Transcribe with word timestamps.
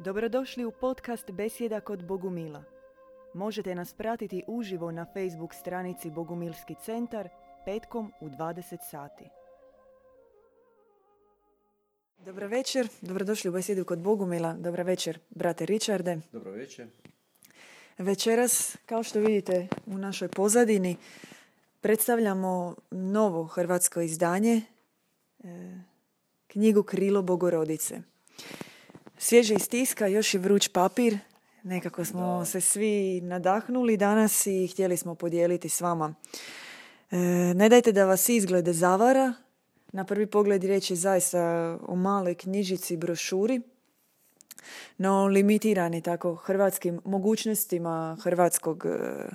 Dobrodošli 0.00 0.64
u 0.64 0.70
podcast 0.70 1.30
Besjeda 1.30 1.80
kod 1.80 2.04
Bogumila. 2.04 2.64
Možete 3.34 3.74
nas 3.74 3.94
pratiti 3.94 4.44
uživo 4.46 4.90
na 4.90 5.06
Facebook 5.14 5.54
stranici 5.54 6.10
Bogumilski 6.10 6.74
centar 6.84 7.28
petkom 7.64 8.12
u 8.20 8.28
20 8.28 8.76
sati. 8.90 9.24
Dobro 12.18 12.48
večer, 12.48 12.88
dobrodošli 13.00 13.50
u 13.50 13.52
Besjedu 13.52 13.84
kod 13.84 13.98
Bogumila. 13.98 14.52
Dobro 14.52 14.84
večer, 14.84 15.18
brate 15.30 15.66
Richarde. 15.66 16.20
Dobro 16.32 16.50
večer. 16.50 16.88
Večeras, 17.98 18.76
kao 18.86 19.02
što 19.02 19.20
vidite 19.20 19.68
u 19.86 19.98
našoj 19.98 20.28
pozadini, 20.28 20.96
predstavljamo 21.80 22.76
novo 22.90 23.44
hrvatsko 23.44 24.00
izdanje, 24.00 24.62
e, 25.44 25.78
knjigu 26.46 26.82
Krilo 26.82 27.22
Bogorodice. 27.22 28.02
Svježe 29.18 29.54
iz 29.54 29.68
tiska, 29.68 30.06
još 30.06 30.34
je 30.34 30.40
vruć 30.40 30.68
papir. 30.68 31.18
Nekako 31.62 32.04
smo 32.04 32.38
Da. 32.38 32.44
se 32.44 32.60
svi 32.60 33.20
nadahnuli 33.20 33.96
danas 33.96 34.46
i 34.46 34.66
htjeli 34.66 34.96
smo 34.96 35.14
podijeliti 35.14 35.68
s 35.68 35.80
vama. 35.80 36.14
E, 37.10 37.16
ne 37.54 37.68
dajte 37.68 37.92
da 37.92 38.04
vas 38.04 38.28
izglede 38.28 38.72
zavara. 38.72 39.32
Na 39.92 40.04
prvi 40.04 40.26
pogled 40.26 40.64
riječ 40.64 40.90
je 40.90 40.96
zaista 40.96 41.40
o 41.86 41.96
maloj 41.96 42.34
knjižici, 42.34 42.96
brošuri, 42.96 43.60
no 44.98 45.26
limitirani 45.26 46.02
tako 46.02 46.34
hrvatskim 46.34 47.00
mogućnostima 47.04 48.16
hrvatskog 48.22 48.86
e, 48.86 49.28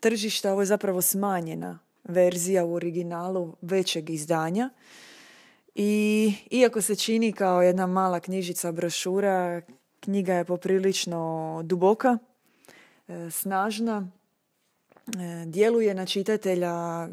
tržišta. 0.00 0.52
Ovo 0.52 0.62
je 0.62 0.66
zapravo 0.66 1.02
smanjena 1.02 1.78
verzija 2.04 2.64
u 2.64 2.74
originalu 2.74 3.56
većeg 3.62 4.10
izdanja. 4.10 4.70
I 5.74 6.32
iako 6.50 6.82
se 6.82 6.96
čini 6.96 7.32
kao 7.32 7.62
jedna 7.62 7.86
mala 7.86 8.20
knjižica 8.20 8.72
brošura, 8.72 9.62
knjiga 10.00 10.34
je 10.34 10.44
poprilično 10.44 11.60
duboka, 11.64 12.18
e, 13.08 13.30
snažna, 13.30 14.08
e, 15.06 15.44
djeluje 15.46 15.94
na 15.94 16.06
čitatelja. 16.06 17.08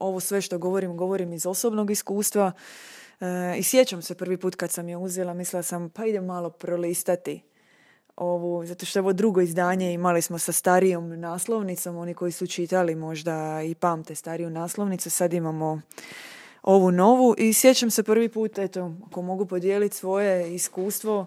Ovo 0.00 0.20
sve 0.20 0.40
što 0.40 0.58
govorim, 0.58 0.96
govorim 0.96 1.32
iz 1.32 1.46
osobnog 1.46 1.90
iskustva. 1.90 2.52
E, 3.20 3.54
I 3.58 3.62
sjećam 3.62 4.02
se 4.02 4.14
prvi 4.14 4.36
put 4.36 4.54
kad 4.54 4.70
sam 4.70 4.88
je 4.88 4.96
uzela, 4.96 5.34
mislila 5.34 5.62
sam 5.62 5.90
pa 5.90 6.06
idem 6.06 6.24
malo 6.24 6.50
prolistati 6.50 7.42
ovu, 8.16 8.66
zato 8.66 8.86
što 8.86 8.98
je 8.98 9.00
ovo 9.00 9.12
drugo 9.12 9.40
izdanje 9.40 9.92
imali 9.92 10.22
smo 10.22 10.38
sa 10.38 10.52
starijom 10.52 11.20
naslovnicom, 11.20 11.96
oni 11.96 12.14
koji 12.14 12.32
su 12.32 12.46
čitali 12.46 12.94
možda 12.94 13.62
i 13.62 13.74
pamte 13.74 14.14
stariju 14.14 14.50
naslovnicu, 14.50 15.10
sad 15.10 15.32
imamo 15.32 15.80
ovu 16.66 16.90
novu 16.90 17.34
i 17.38 17.52
sjećam 17.52 17.90
se 17.90 18.02
prvi 18.02 18.28
put, 18.28 18.58
eto, 18.58 18.92
ako 19.06 19.22
mogu 19.22 19.46
podijeliti 19.46 19.96
svoje 19.96 20.54
iskustvo, 20.54 21.26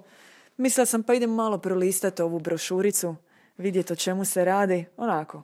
mislila 0.58 0.86
sam 0.86 1.04
pa 1.04 1.14
idem 1.14 1.30
malo 1.30 1.58
prolistati 1.58 2.22
ovu 2.22 2.40
brošuricu, 2.40 3.16
vidjeti 3.58 3.94
o 3.94 3.96
čemu 3.96 4.26
se 4.26 4.46
radi, 4.46 4.86
onako, 4.98 5.44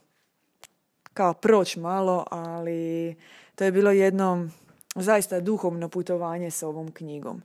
kao 1.14 1.34
proć 1.34 1.76
malo, 1.76 2.26
ali 2.32 3.16
to 3.56 3.64
je 3.64 3.72
bilo 3.72 3.92
jedno 3.92 4.50
zaista 4.96 5.40
duhovno 5.40 5.90
putovanje 5.90 6.52
s 6.52 6.64
ovom 6.64 6.92
knjigom. 6.92 7.42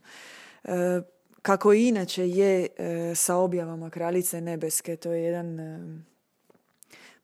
E, 0.63 1.01
kako 1.41 1.73
i 1.73 1.87
inače 1.87 2.29
je 2.29 2.67
e, 2.77 3.15
sa 3.15 3.35
objavama 3.35 3.89
Kraljice 3.89 4.41
Nebeske, 4.41 4.95
to 4.95 5.11
je 5.11 5.23
jedan 5.23 5.59
e, 5.59 5.79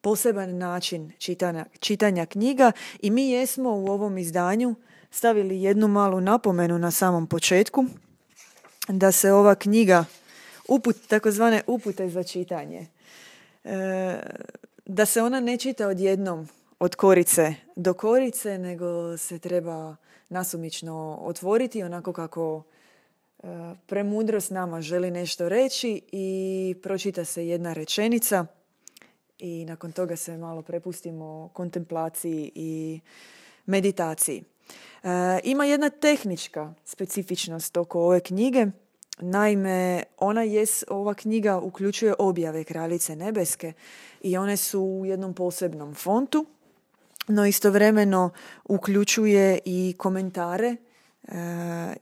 poseban 0.00 0.58
način 0.58 1.12
čitanja, 1.18 1.66
čitanja 1.80 2.26
knjiga 2.26 2.72
i 3.00 3.10
mi 3.10 3.30
jesmo 3.30 3.70
u 3.70 3.86
ovom 3.86 4.18
izdanju 4.18 4.74
stavili 5.10 5.62
jednu 5.62 5.88
malu 5.88 6.20
napomenu 6.20 6.78
na 6.78 6.90
samom 6.90 7.26
početku 7.26 7.84
da 8.88 9.12
se 9.12 9.32
ova 9.32 9.54
knjiga 9.54 10.04
uput, 10.68 10.96
takozvane 11.08 11.62
upute 11.66 12.08
za 12.08 12.22
čitanje 12.22 12.86
e, 13.64 14.20
da 14.86 15.06
se 15.06 15.22
ona 15.22 15.40
ne 15.40 15.56
čita 15.56 15.88
odjednom 15.88 16.48
od 16.78 16.94
korice 16.94 17.54
do 17.76 17.94
korice, 17.94 18.58
nego 18.58 19.16
se 19.16 19.38
treba 19.38 19.96
nasumično 20.28 21.18
otvoriti 21.22 21.82
onako 21.82 22.12
kako 22.12 22.62
e, 22.62 23.46
premudrost 23.86 24.50
nama 24.50 24.80
želi 24.80 25.10
nešto 25.10 25.48
reći 25.48 26.00
i 26.12 26.76
pročita 26.82 27.24
se 27.24 27.46
jedna 27.46 27.72
rečenica 27.72 28.46
i 29.38 29.64
nakon 29.64 29.92
toga 29.92 30.16
se 30.16 30.36
malo 30.36 30.62
prepustimo 30.62 31.50
kontemplaciji 31.52 32.52
i 32.54 33.00
meditaciji. 33.66 34.44
E, 35.02 35.40
ima 35.44 35.64
jedna 35.64 35.90
tehnička 35.90 36.74
specifičnost 36.84 37.76
oko 37.76 38.00
ove 38.00 38.20
knjige. 38.20 38.66
Naime, 39.20 40.02
ona 40.18 40.42
jes, 40.42 40.84
ova 40.88 41.14
knjiga 41.14 41.58
uključuje 41.58 42.14
objave 42.18 42.64
Kraljice 42.64 43.16
Nebeske 43.16 43.72
i 44.20 44.36
one 44.36 44.56
su 44.56 44.80
u 44.80 45.06
jednom 45.06 45.34
posebnom 45.34 45.94
fontu, 45.94 46.46
no 47.28 47.46
istovremeno 47.46 48.30
uključuje 48.64 49.58
i 49.64 49.94
komentare 49.98 50.76
e, 51.28 51.36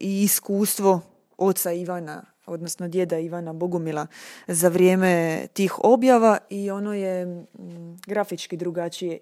i 0.01 0.23
iskustvo 0.23 1.01
oca 1.37 1.73
Ivana, 1.73 2.25
odnosno 2.47 2.89
djeda 2.89 3.19
Ivana 3.19 3.53
Bogumila 3.53 4.07
za 4.47 4.69
vrijeme 4.69 5.47
tih 5.53 5.85
objava 5.85 6.39
i 6.51 6.71
ono 6.71 6.95
je 6.95 7.27
mm, 7.27 7.97
grafički 8.07 8.57
drugačije 8.57 9.19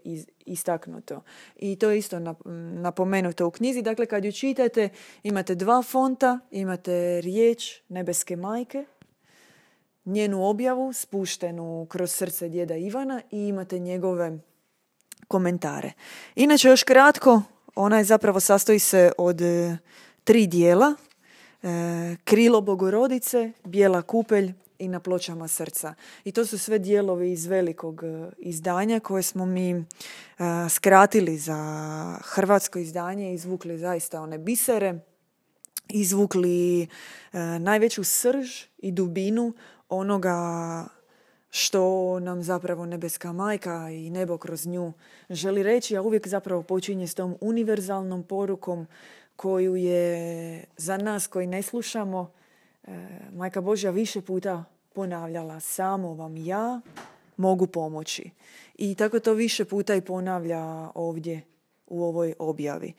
istaknuto. 0.47 1.23
I 1.57 1.77
to 1.77 1.91
je 1.91 1.99
isto 1.99 2.19
napomenuto 2.75 3.47
u 3.47 3.51
knjizi. 3.51 3.83
Dakle, 3.83 4.07
kad 4.07 4.25
ju 4.25 4.33
čitate, 4.33 4.89
imate 5.23 5.55
dva 5.55 5.83
fonta, 5.83 6.39
imate 6.51 7.21
riječ 7.21 7.81
Nebeske 7.89 8.37
majke, 8.37 8.85
njenu 10.05 10.45
objavu 10.45 10.93
spuštenu 10.93 11.87
kroz 11.91 12.13
srce 12.13 12.49
djeda 12.49 12.77
Ivana 12.77 13.23
i 13.31 13.49
imate 13.49 13.79
njegove 13.79 14.39
komentare. 15.29 15.93
Inače, 16.35 16.69
još 16.69 16.83
kratko, 16.83 17.43
ona 17.75 17.99
je 17.99 18.05
zapravo 18.05 18.41
sastoji 18.41 18.79
se 18.79 19.13
od 19.19 19.41
e, 19.41 19.77
tri 20.25 20.47
dijela. 20.47 20.95
E, 21.65 22.17
krilo 22.25 22.61
Bogorodice, 22.61 23.53
bijela 23.65 24.03
kupelj 24.03 24.53
i 24.79 24.89
na 24.89 25.01
pločama 25.01 25.49
srca. 25.49 25.95
I 26.25 26.33
to 26.33 26.47
su 26.47 26.59
sve 26.59 26.79
dijelovi 26.79 27.33
iz 27.33 27.47
velikog 27.47 28.03
e, 28.05 28.31
izdanja 28.39 29.01
koje 29.01 29.23
smo 29.23 29.47
mi 29.47 29.71
e, 29.71 29.83
skratili 30.69 31.39
za 31.39 31.59
hrvatsko 32.23 32.79
izdanje 32.79 33.31
i 33.31 33.35
izvukli 33.35 33.79
zaista 33.79 34.21
one 34.21 34.39
bisere, 34.39 34.99
izvukli 35.89 36.89
najveću 37.61 38.05
srž 38.05 38.65
i 38.79 38.93
dubinu 38.93 39.53
onoga 39.89 40.85
što 41.51 42.21
nam 42.21 42.43
zapravo 42.43 42.87
nebeska 42.87 43.33
majka 43.33 43.91
i 43.91 44.11
nebo 44.11 44.39
kroz 44.39 44.67
nju 44.67 44.93
želi 45.31 45.63
reći, 45.63 45.97
a 45.97 46.03
uvijek 46.03 46.29
zapravo 46.29 46.63
počinje 46.63 47.07
s 47.07 47.15
tom 47.15 47.37
univerzalnom 47.41 48.23
porukom 48.23 48.87
koju 49.37 49.77
je 49.77 50.65
za 50.77 50.97
nas 50.97 51.27
koji 51.27 51.47
ne 51.47 51.63
slušamo 51.63 52.31
e, 52.85 52.91
majka 53.33 53.61
Božja 53.61 53.91
više 53.91 54.21
puta 54.21 54.65
ponavljala 54.95 55.61
samo 55.61 56.15
vam 56.15 56.37
ja 56.37 56.81
mogu 57.37 57.67
pomoći. 57.67 58.31
I 58.75 58.95
tako 58.95 59.21
to 59.21 59.33
više 59.33 59.65
puta 59.65 59.95
i 59.95 60.01
ponavlja 60.01 60.91
ovdje 60.95 61.43
u 61.87 62.05
ovoj 62.05 62.35
objavi. 62.39 62.93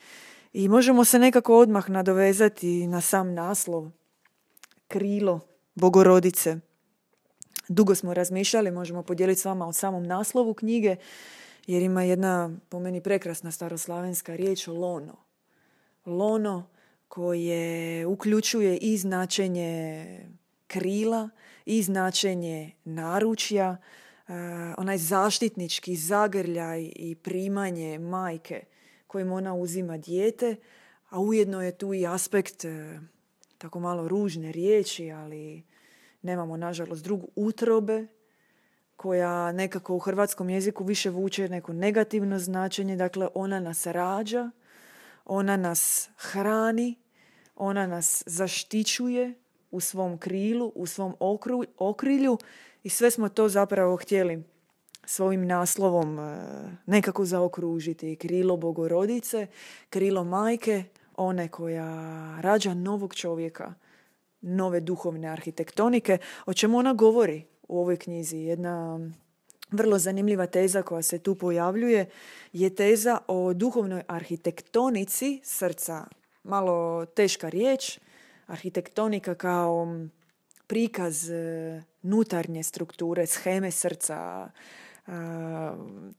I 0.53 0.68
možemo 0.68 1.06
se 1.06 1.19
nekako 1.19 1.57
odmah 1.57 1.90
nadovezati 1.90 2.88
na 2.88 3.02
sam 3.02 3.34
naslov 3.34 3.90
krilo 4.88 5.40
Bogorodice. 5.75 6.57
Dugo 7.67 7.96
smo 7.96 8.13
razmišljali, 8.13 8.72
možemo 8.72 9.03
podijeliti 9.03 9.41
s 9.41 9.46
vama 9.46 9.67
o 9.67 9.73
samom 9.73 10.03
naslovu 10.03 10.53
knjige, 10.53 10.96
jer 11.67 11.81
ima 11.81 12.03
jedna, 12.03 12.52
po 12.69 12.79
meni, 12.79 13.02
prekrasna 13.02 13.52
staroslavenska 13.52 14.35
riječ 14.35 14.67
lono. 14.67 15.25
Lono 16.06 16.70
koje 17.08 18.06
uključuje 18.06 18.78
i 18.78 18.98
značenje 18.98 20.06
krila, 20.68 21.29
i 21.66 21.84
značenje 21.84 22.72
naručja, 22.84 23.78
e, 24.28 24.34
onaj 24.78 24.97
zaštitnički 24.97 25.96
zagrljaj 25.96 26.91
i 26.96 27.16
primanje 27.16 28.00
majke 28.00 28.64
kojim 29.08 29.32
ona 29.32 29.53
uzima 29.53 29.97
dijete, 29.97 30.56
a 31.09 31.20
ujedno 31.20 31.62
je 31.62 31.78
tu 31.78 31.94
i 31.94 32.08
aspekt 32.08 32.66
e, 32.66 33.00
tako 33.58 33.79
malo 33.79 34.08
ružne 34.08 34.52
riječi, 34.52 35.12
ali 35.12 35.64
nemamo 36.22 36.58
nažalost 36.58 37.03
drugu 37.03 37.28
utrobe 37.35 38.08
koja 38.96 39.52
nekako 39.52 39.96
u 39.96 40.00
hrvatskom 40.00 40.50
jeziku 40.50 40.84
više 40.84 41.09
vuče 41.09 41.50
neko 41.50 41.74
negativno 41.74 42.40
značenje, 42.40 42.96
dakle 42.96 43.28
ona 43.34 43.59
nas 43.59 43.85
rađa, 43.85 44.52
ona 45.26 45.58
nas 45.58 46.10
hrani, 46.18 46.96
ona 47.56 47.88
nas 47.88 48.24
zaštićuje 48.26 49.34
u 49.72 49.80
svom 49.80 50.18
krilu, 50.18 50.72
u 50.76 50.86
svom 50.86 51.16
okru, 51.20 51.64
okrilju 51.78 52.38
i 52.84 52.90
sve 52.90 53.12
smo 53.12 53.30
to 53.30 53.50
zapravo 53.50 53.98
htjeli 53.98 54.44
svojim 55.06 55.48
naslovom 55.48 56.20
e, 56.20 56.38
nekako 56.86 57.26
zaokružiti. 57.26 58.16
Krilo 58.16 58.58
bogorodice, 58.58 59.48
krilo 59.90 60.24
majke, 60.24 60.84
one 61.16 61.48
koja 61.48 61.92
rađa 62.42 62.74
novog 62.74 63.16
čovjeka, 63.16 63.74
nove 64.42 64.80
duhovne 64.80 65.28
arhitektonike. 65.28 66.18
O 66.46 66.54
čemu 66.54 66.78
ona 66.78 66.94
govori 66.94 67.46
u 67.68 67.80
ovoj 67.80 67.98
knjizi? 67.98 68.38
Jedna 68.38 69.00
vrlo 69.72 70.00
zanimljiva 70.00 70.46
teza 70.46 70.82
koja 70.82 71.02
se 71.02 71.20
tu 71.20 71.35
pojavljuje 71.35 72.09
je 72.53 72.76
teza 72.76 73.17
o 73.28 73.53
duhovnoj 73.53 74.03
arhitektonici 74.08 75.41
srca. 75.44 76.06
Malo 76.44 77.06
teška 77.06 77.50
riječ. 77.50 78.00
Arhitektonika 78.47 79.35
kao 79.35 79.88
prikaz 80.67 81.29
e, 81.29 81.84
nutarnje 82.02 82.64
strukture, 82.64 83.26
sheme 83.26 83.72
srca, 83.72 84.50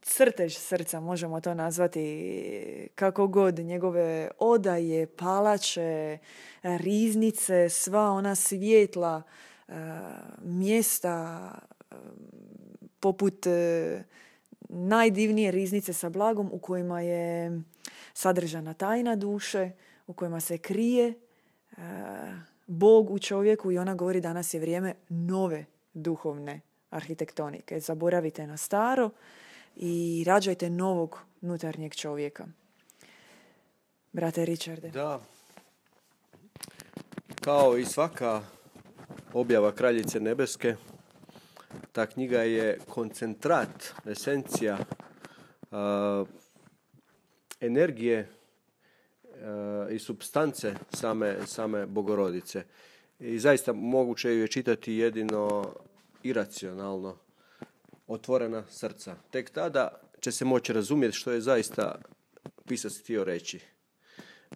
crtež 0.01 0.57
srca, 0.57 0.99
možemo 0.99 1.41
to 1.41 1.53
nazvati 1.53 2.89
kako 2.95 3.27
god, 3.27 3.59
njegove 3.59 4.29
odaje, 4.39 5.07
palače, 5.07 6.17
riznice, 6.63 7.69
sva 7.69 8.11
ona 8.11 8.35
svjetla 8.35 9.21
mjesta 10.41 11.51
poput 12.99 13.47
e, 13.47 14.03
najdivnije 14.69 15.51
riznice 15.51 15.93
sa 15.93 16.09
blagom 16.09 16.49
u 16.53 16.59
kojima 16.59 17.01
je 17.01 17.61
sadržana 18.13 18.73
tajna 18.73 19.15
duše, 19.15 19.71
u 20.07 20.13
kojima 20.13 20.39
se 20.39 20.57
krije 20.57 21.13
Bog 22.67 23.11
u 23.11 23.19
čovjeku 23.19 23.71
i 23.71 23.77
ona 23.77 23.95
govori 23.95 24.21
danas 24.21 24.53
je 24.53 24.59
vrijeme 24.59 24.93
nove 25.09 25.65
duhovne 25.93 26.61
arhitektonike. 26.89 27.79
Zaboravite 27.79 28.47
na 28.47 28.57
staro 28.57 29.09
i 29.75 30.23
rađajte 30.27 30.69
novog 30.69 31.19
nutarnjeg 31.41 31.95
čovjeka. 31.95 32.47
Brate 34.11 34.45
Richarde. 34.45 34.89
Da. 34.89 35.21
Kao 37.41 37.77
i 37.77 37.85
svaka 37.85 38.41
objava 39.33 39.71
Kraljice 39.71 40.19
Nebeske, 40.19 40.75
ta 41.91 42.05
knjiga 42.05 42.41
je 42.41 42.79
koncentrat, 42.89 43.93
esencija 44.05 44.77
energije 47.59 48.29
i 49.89 49.99
substance 49.99 50.75
same, 50.93 51.37
same 51.45 51.85
bogorodice. 51.85 52.63
I 53.19 53.39
zaista 53.39 53.73
moguće 53.73 54.29
ju 54.29 54.41
je 54.41 54.47
čitati 54.47 54.93
jedino 54.93 55.73
iracionalno 56.23 57.17
otvorena 58.07 58.63
srca. 58.69 59.15
Tek 59.31 59.49
tada 59.49 60.01
će 60.19 60.31
se 60.31 60.45
moći 60.45 60.73
razumjeti 60.73 61.17
što 61.17 61.31
je 61.31 61.41
zaista 61.41 62.01
pisac 62.67 62.99
htio 62.99 63.23
reći. 63.23 63.59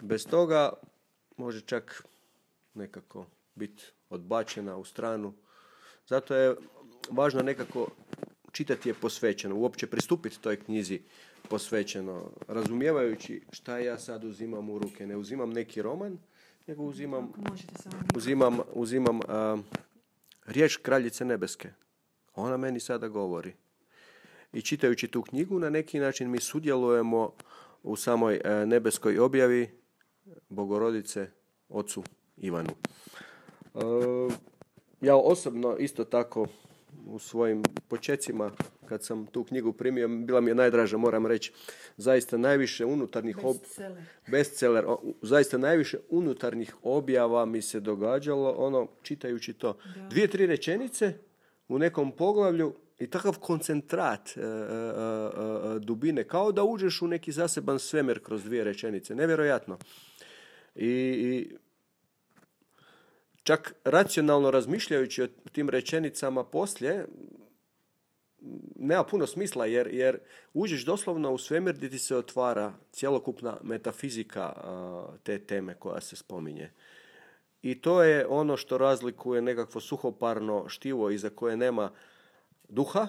Bez 0.02 0.28
toga 0.28 0.74
može 1.38 1.62
čak 1.62 2.04
nekako 2.74 3.26
biti 3.56 3.84
odbačena 4.10 4.78
u 4.78 4.86
stranu. 4.86 5.34
Zato 6.08 6.36
je 6.36 6.56
važno 7.10 7.42
nekako 7.42 7.88
čitati 8.52 8.90
je 8.90 8.94
posvećeno, 8.94 9.56
uopće 9.56 9.88
pristupiti 9.88 10.42
toj 10.42 10.60
knjizi 10.60 11.02
posvećeno, 11.50 12.32
razumijevajući 12.48 13.42
šta 13.52 13.78
ja 13.78 14.00
sad 14.00 14.24
uzimam 14.24 14.70
u 14.70 14.80
ruke. 14.80 15.08
Ne 15.08 15.16
uzimam 15.16 15.50
neki 15.50 15.82
roman, 15.82 16.18
nego 16.68 16.84
uzimam, 16.84 17.34
uzimam, 18.16 18.60
uzimam 18.74 19.20
riječ 20.46 20.78
kraljice 20.78 21.26
nebeske. 21.26 21.70
Ona 22.36 22.58
meni 22.58 22.80
sada 22.80 23.08
govori. 23.08 23.54
I 24.54 24.62
čitajući 24.62 25.08
tu 25.08 25.22
knjigu, 25.22 25.60
na 25.60 25.70
neki 25.70 26.00
način 26.00 26.30
mi 26.30 26.40
sudjelujemo 26.40 27.34
u 27.84 27.96
samoj 27.96 28.42
e, 28.44 28.66
nebeskoj 28.66 29.20
objavi 29.20 29.70
Bogorodice 30.50 31.28
ocu 31.70 32.04
Ivanu. 32.38 32.70
E, 32.70 33.80
ja 35.02 35.16
osobno 35.16 35.78
isto 35.78 36.04
tako 36.04 36.48
u 37.06 37.20
svojim 37.20 37.64
počecima 37.88 38.52
kad 38.86 39.04
sam 39.04 39.26
tu 39.26 39.44
knjigu 39.44 39.74
primio, 39.74 40.08
bila 40.08 40.42
mi 40.42 40.52
je 40.52 40.56
najdraža, 40.56 40.98
moram 40.98 41.26
reći, 41.26 41.52
zaista 41.98 42.38
najviše 42.38 42.86
unutarnjih 42.86 43.38
ob... 43.44 43.56
bestseller, 44.28 44.86
zaista 45.22 45.58
najviše 45.58 45.98
unutarnjih 46.10 46.76
objava 46.84 47.46
mi 47.46 47.62
se 47.62 47.80
događalo, 47.80 48.56
ono, 48.58 48.88
čitajući 49.02 49.54
to. 49.54 49.78
Dvije, 50.10 50.28
tri 50.28 50.46
rečenice 50.46 51.14
u 51.68 51.80
nekom 51.80 52.12
poglavlju 52.12 52.76
i 53.00 53.08
takav 53.08 53.40
koncentrat 53.40 54.38
e, 54.38 54.42
e, 54.42 54.46
e, 54.46 55.80
dubine, 55.80 56.24
kao 56.24 56.52
da 56.52 56.64
uđeš 56.64 57.02
u 57.02 57.08
neki 57.08 57.32
zaseban 57.32 57.80
svemir 57.80 58.20
kroz 58.24 58.44
dvije 58.44 58.64
rečenice. 58.64 59.16
Nevjerojatno. 59.16 59.78
I, 60.76 60.88
i 60.88 61.56
čak 63.52 63.74
racionalno 63.84 64.52
razmišljajući 64.52 65.24
o 65.24 65.28
tim 65.52 65.70
rečenicama 65.70 66.44
poslije, 66.44 67.06
nema 68.76 69.04
puno 69.04 69.28
smisla 69.28 69.66
jer, 69.66 69.88
jer 69.88 70.20
uđeš 70.54 70.86
doslovno 70.86 71.32
u 71.32 71.38
svemir 71.38 71.76
gdje 71.76 71.90
ti 71.90 72.00
se 72.00 72.18
otvara 72.18 72.74
cjelokupna 72.92 73.58
metafizika 73.64 74.54
te 75.24 75.40
teme 75.40 75.74
koja 75.74 76.02
se 76.02 76.16
spominje. 76.16 76.72
I 77.62 77.82
to 77.82 78.04
je 78.04 78.28
ono 78.28 78.58
što 78.58 78.78
razlikuje 78.78 79.42
nekakvo 79.42 79.82
suhoparno 79.82 80.70
štivo 80.70 81.10
iza 81.10 81.30
koje 81.30 81.58
nema 81.58 81.92
duha 82.70 83.08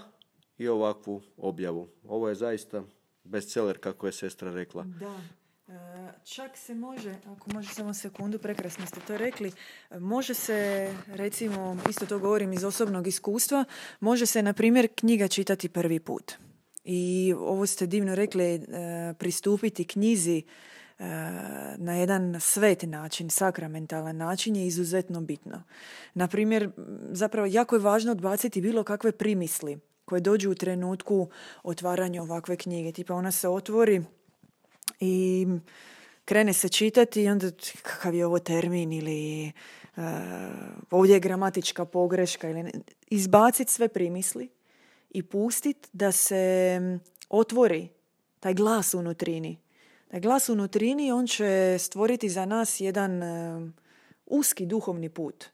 i 0.59 0.69
ovakvu 0.69 1.23
objavu. 1.37 1.89
Ovo 2.05 2.29
je 2.29 2.35
zaista 2.35 2.83
bestseller, 3.25 3.79
kako 3.79 4.06
je 4.06 4.12
sestra 4.12 4.53
rekla. 4.53 4.85
Da. 5.00 5.21
Čak 6.24 6.56
se 6.56 6.74
može, 6.74 7.14
ako 7.26 7.52
može 7.52 7.69
samo 7.69 7.94
sekundu, 7.94 8.38
prekrasno 8.38 8.86
ste 8.86 9.00
to 9.00 9.16
rekli, 9.16 9.52
može 9.90 10.34
se, 10.34 10.90
recimo, 11.06 11.76
isto 11.90 12.06
to 12.06 12.19
govorim 12.19 12.52
iz 12.52 12.64
osobnog 12.64 13.06
iskustva, 13.06 13.64
može 14.00 14.26
se, 14.26 14.42
na 14.42 14.52
primjer, 14.52 14.88
knjiga 14.94 15.28
čitati 15.28 15.69
prvi 15.69 16.00
put. 16.00 16.32
I 16.84 17.34
ovo 17.38 17.66
ste 17.66 17.86
divno 17.86 18.14
rekli, 18.14 18.44
e, 18.44 18.60
pristupiti 19.19 19.84
knjizi 19.84 20.38
e, 20.38 20.42
na 21.76 21.94
jedan 21.94 22.40
svet 22.40 22.82
način, 22.82 23.30
sakramentalan 23.30 24.16
način 24.16 24.56
je 24.56 24.66
izuzetno 24.66 25.20
bitno. 25.20 25.62
Na 26.14 26.28
primjer, 26.28 26.70
zapravo 27.10 27.46
jako 27.46 27.76
je 27.76 27.80
važno 27.80 28.12
odbaciti 28.12 28.60
bilo 28.60 28.84
kakve 28.84 29.12
primisli 29.12 29.78
koje 30.04 30.20
dođu 30.20 30.50
u 30.50 30.54
trenutku 30.54 31.28
otvaranja 31.62 32.22
ovakve 32.22 32.56
knjige. 32.56 32.92
Tipa 32.92 33.14
ona 33.14 33.32
se 33.32 33.48
otvori, 33.48 34.02
i 35.04 35.46
krene 36.25 36.52
se 36.52 36.69
čitati 36.69 37.22
i 37.22 37.28
onda 37.28 37.50
kakav 37.82 38.14
je 38.14 38.26
ovo 38.26 38.38
termin 38.38 38.93
ili 38.93 39.52
uh, 39.96 40.02
ovdje 40.90 41.14
je 41.14 41.20
gramatička 41.20 41.84
pogreška 41.84 42.48
ili 42.50 42.70
izbaciti 43.10 43.72
sve 43.72 43.88
primisli 43.88 44.48
i 45.10 45.22
pustiti 45.22 45.88
da 45.93 46.12
se 46.12 46.81
otvori 47.29 47.88
taj 48.41 48.55
glas 48.55 48.94
unutrini. 48.94 49.58
Taj 50.08 50.20
glas 50.20 50.48
unutrini 50.48 51.12
on 51.12 51.27
će 51.27 51.77
stvoriti 51.79 52.29
za 52.29 52.44
nas 52.46 52.81
jedan 52.81 53.22
uh, 53.22 53.69
uski 54.27 54.67
duhovni 54.67 55.08
put 55.08 55.44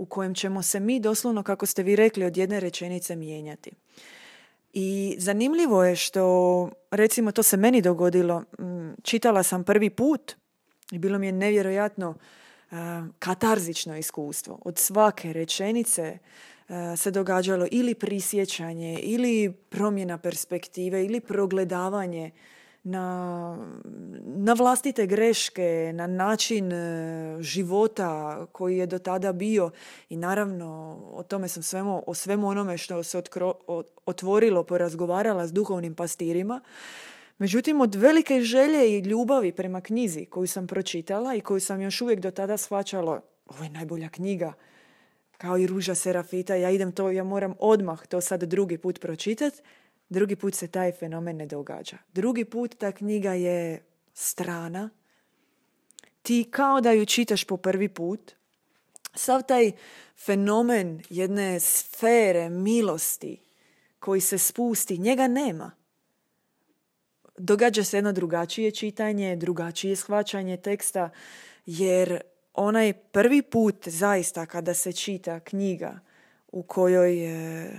u 0.00 0.06
kojem 0.06 0.34
ćemo 0.34 0.62
se 0.62 0.80
mi 0.80 1.00
doslovno, 1.00 1.42
kako 1.42 1.66
ste 1.66 1.82
vi 1.82 1.96
rekli, 1.96 2.24
od 2.24 2.36
jedne 2.36 2.60
rečenice 2.60 3.16
mijenjati. 3.16 3.70
I 4.72 5.16
zanimljivo 5.18 5.84
je 5.84 5.96
što, 5.96 6.70
recimo 6.90 7.32
to 7.32 7.42
se 7.42 7.56
meni 7.56 7.82
dogodilo, 7.82 8.40
mm, 8.40 8.90
čitala 9.02 9.42
sam 9.42 9.64
prvi 9.64 9.90
put 9.90 10.32
i 10.90 10.98
bilo 10.98 11.18
mi 11.18 11.26
je 11.26 11.32
nevjerojatno 11.32 12.14
katarzično 13.18 13.96
iskustvo. 13.96 14.58
Od 14.64 14.78
svake 14.78 15.32
rečenice 15.32 16.18
se 16.96 17.10
događalo 17.10 17.66
ili 17.70 17.94
prisjećanje, 17.94 18.98
ili 19.02 19.52
promjena 19.52 20.18
perspektive, 20.18 21.04
ili 21.04 21.20
progledavanje 21.20 22.30
na, 22.82 23.56
na 24.24 24.52
vlastite 24.52 25.06
greške, 25.06 25.92
na 25.94 26.06
način 26.06 26.72
e, 26.72 27.36
života 27.40 28.46
koji 28.52 28.78
je 28.78 28.86
do 28.86 28.98
tada 28.98 29.32
bio 29.32 29.70
i 30.08 30.16
naravno 30.16 30.98
o 31.12 31.22
tome 31.22 31.48
sam 31.48 31.62
svemu, 31.62 32.02
o 32.06 32.14
svemu 32.14 32.48
onome 32.48 32.78
što 32.78 33.02
se 33.02 33.18
otkro, 33.18 33.54
otvorilo, 34.06 34.64
porazgovarala 34.64 35.46
s 35.46 35.52
duhovnim 35.52 35.94
pastirima. 35.94 36.60
Međutim, 37.38 37.80
od 37.80 37.94
velike 37.94 38.40
želje 38.40 38.98
i 38.98 39.00
ljubavi 39.00 39.52
prema 39.52 39.80
knjizi 39.80 40.24
koju 40.24 40.46
sam 40.46 40.66
pročitala 40.66 41.34
i 41.34 41.40
koju 41.40 41.60
sam 41.60 41.80
još 41.80 42.00
uvijek 42.00 42.20
do 42.20 42.30
tada 42.30 42.56
shvaćala, 42.56 43.20
ovo 43.46 43.64
je 43.64 43.70
najbolja 43.70 44.08
knjiga, 44.08 44.52
kao 45.38 45.58
i 45.58 45.66
Ruža 45.66 45.94
Serafita, 45.94 46.54
ja 46.54 46.70
idem 46.70 46.92
to, 46.92 47.10
ja 47.10 47.24
moram 47.24 47.54
odmah 47.58 48.06
to 48.06 48.20
sad 48.20 48.42
drugi 48.42 48.78
put 48.78 49.00
pročitati, 49.00 49.62
Drugi 50.10 50.36
put 50.36 50.54
se 50.54 50.68
taj 50.68 50.92
fenomen 50.92 51.36
ne 51.36 51.46
događa. 51.46 51.96
Drugi 52.12 52.44
put 52.44 52.74
ta 52.78 52.92
knjiga 52.92 53.32
je 53.32 53.84
strana. 54.14 54.90
Ti 56.22 56.48
kao 56.50 56.80
da 56.80 56.92
ju 56.92 57.06
čitaš 57.06 57.44
po 57.44 57.56
prvi 57.56 57.88
put. 57.88 58.32
Sav 59.14 59.42
taj 59.48 59.72
fenomen 60.24 61.02
jedne 61.10 61.60
sfere 61.60 62.48
milosti 62.48 63.42
koji 63.98 64.20
se 64.20 64.38
spusti, 64.38 64.98
njega 64.98 65.28
nema. 65.28 65.70
Događa 67.38 67.84
se 67.84 67.96
jedno 67.96 68.12
drugačije 68.12 68.70
čitanje, 68.70 69.36
drugačije 69.36 69.96
shvaćanje 69.96 70.56
teksta, 70.56 71.10
jer 71.66 72.20
onaj 72.54 72.92
prvi 72.92 73.42
put 73.42 73.88
zaista 73.88 74.46
kada 74.46 74.74
se 74.74 74.92
čita 74.92 75.40
knjiga 75.40 76.00
u 76.48 76.62
kojoj 76.62 77.18
je 77.18 77.70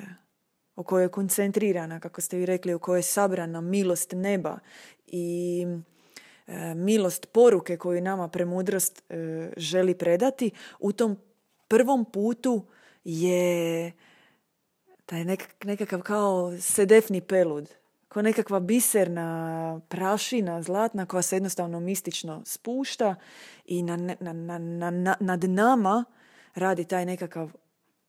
u 0.81 0.83
kojoj 0.83 1.03
je 1.03 1.09
koncentrirana, 1.09 2.00
kako 2.00 2.21
ste 2.21 2.38
vi 2.38 2.45
rekli, 2.45 2.73
u 2.73 2.79
kojoj 2.79 3.00
je 3.00 3.03
sabrana 3.03 3.61
milost 3.61 4.11
neba 4.15 4.59
i 5.07 5.65
e, 6.47 6.75
milost 6.75 7.27
poruke 7.31 7.77
koju 7.77 8.01
nama 8.01 8.27
premudrost 8.27 9.03
e, 9.09 9.51
želi 9.57 9.97
predati, 9.97 10.51
u 10.79 10.91
tom 10.91 11.17
prvom 11.67 12.05
putu 12.05 12.65
je 13.03 13.91
taj 15.05 15.25
nekakav 15.63 16.01
kao 16.01 16.57
sedefni 16.59 17.21
pelud, 17.21 17.69
kao 18.07 18.21
nekakva 18.21 18.59
biserna 18.59 19.79
prašina 19.89 20.61
zlatna 20.61 21.05
koja 21.05 21.21
se 21.21 21.35
jednostavno 21.35 21.79
mistično 21.79 22.41
spušta 22.45 23.15
i 23.65 23.83
na, 23.83 23.97
na, 23.97 24.57
na, 24.91 25.15
nad 25.19 25.43
nama 25.43 26.05
radi 26.55 26.85
taj 26.85 27.05
nekakav 27.05 27.51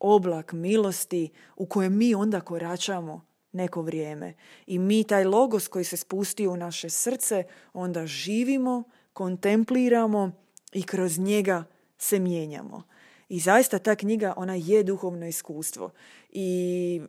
oblak 0.02 0.52
milosti 0.52 1.30
u 1.56 1.66
kojem 1.66 1.97
mi 1.97 2.14
onda 2.14 2.40
koračamo 2.40 3.26
neko 3.52 3.82
vrijeme. 3.82 4.35
I 4.66 4.78
mi 4.78 5.04
taj 5.04 5.25
logos 5.25 5.68
koji 5.68 5.85
se 5.85 5.97
spusti 5.97 6.47
u 6.47 6.56
naše 6.56 6.90
srce 6.90 7.44
onda 7.73 8.06
živimo, 8.06 8.82
kontempliramo 9.12 10.32
i 10.73 10.82
kroz 10.82 11.18
njega 11.18 11.64
se 11.99 12.18
mijenjamo. 12.18 12.82
I 13.28 13.40
zaista 13.40 13.78
ta 13.78 13.97
knjiga, 13.97 14.35
ona 14.37 14.54
je 14.54 14.82
duhovno 14.82 15.26
iskustvo. 15.26 15.90
I 16.30 17.00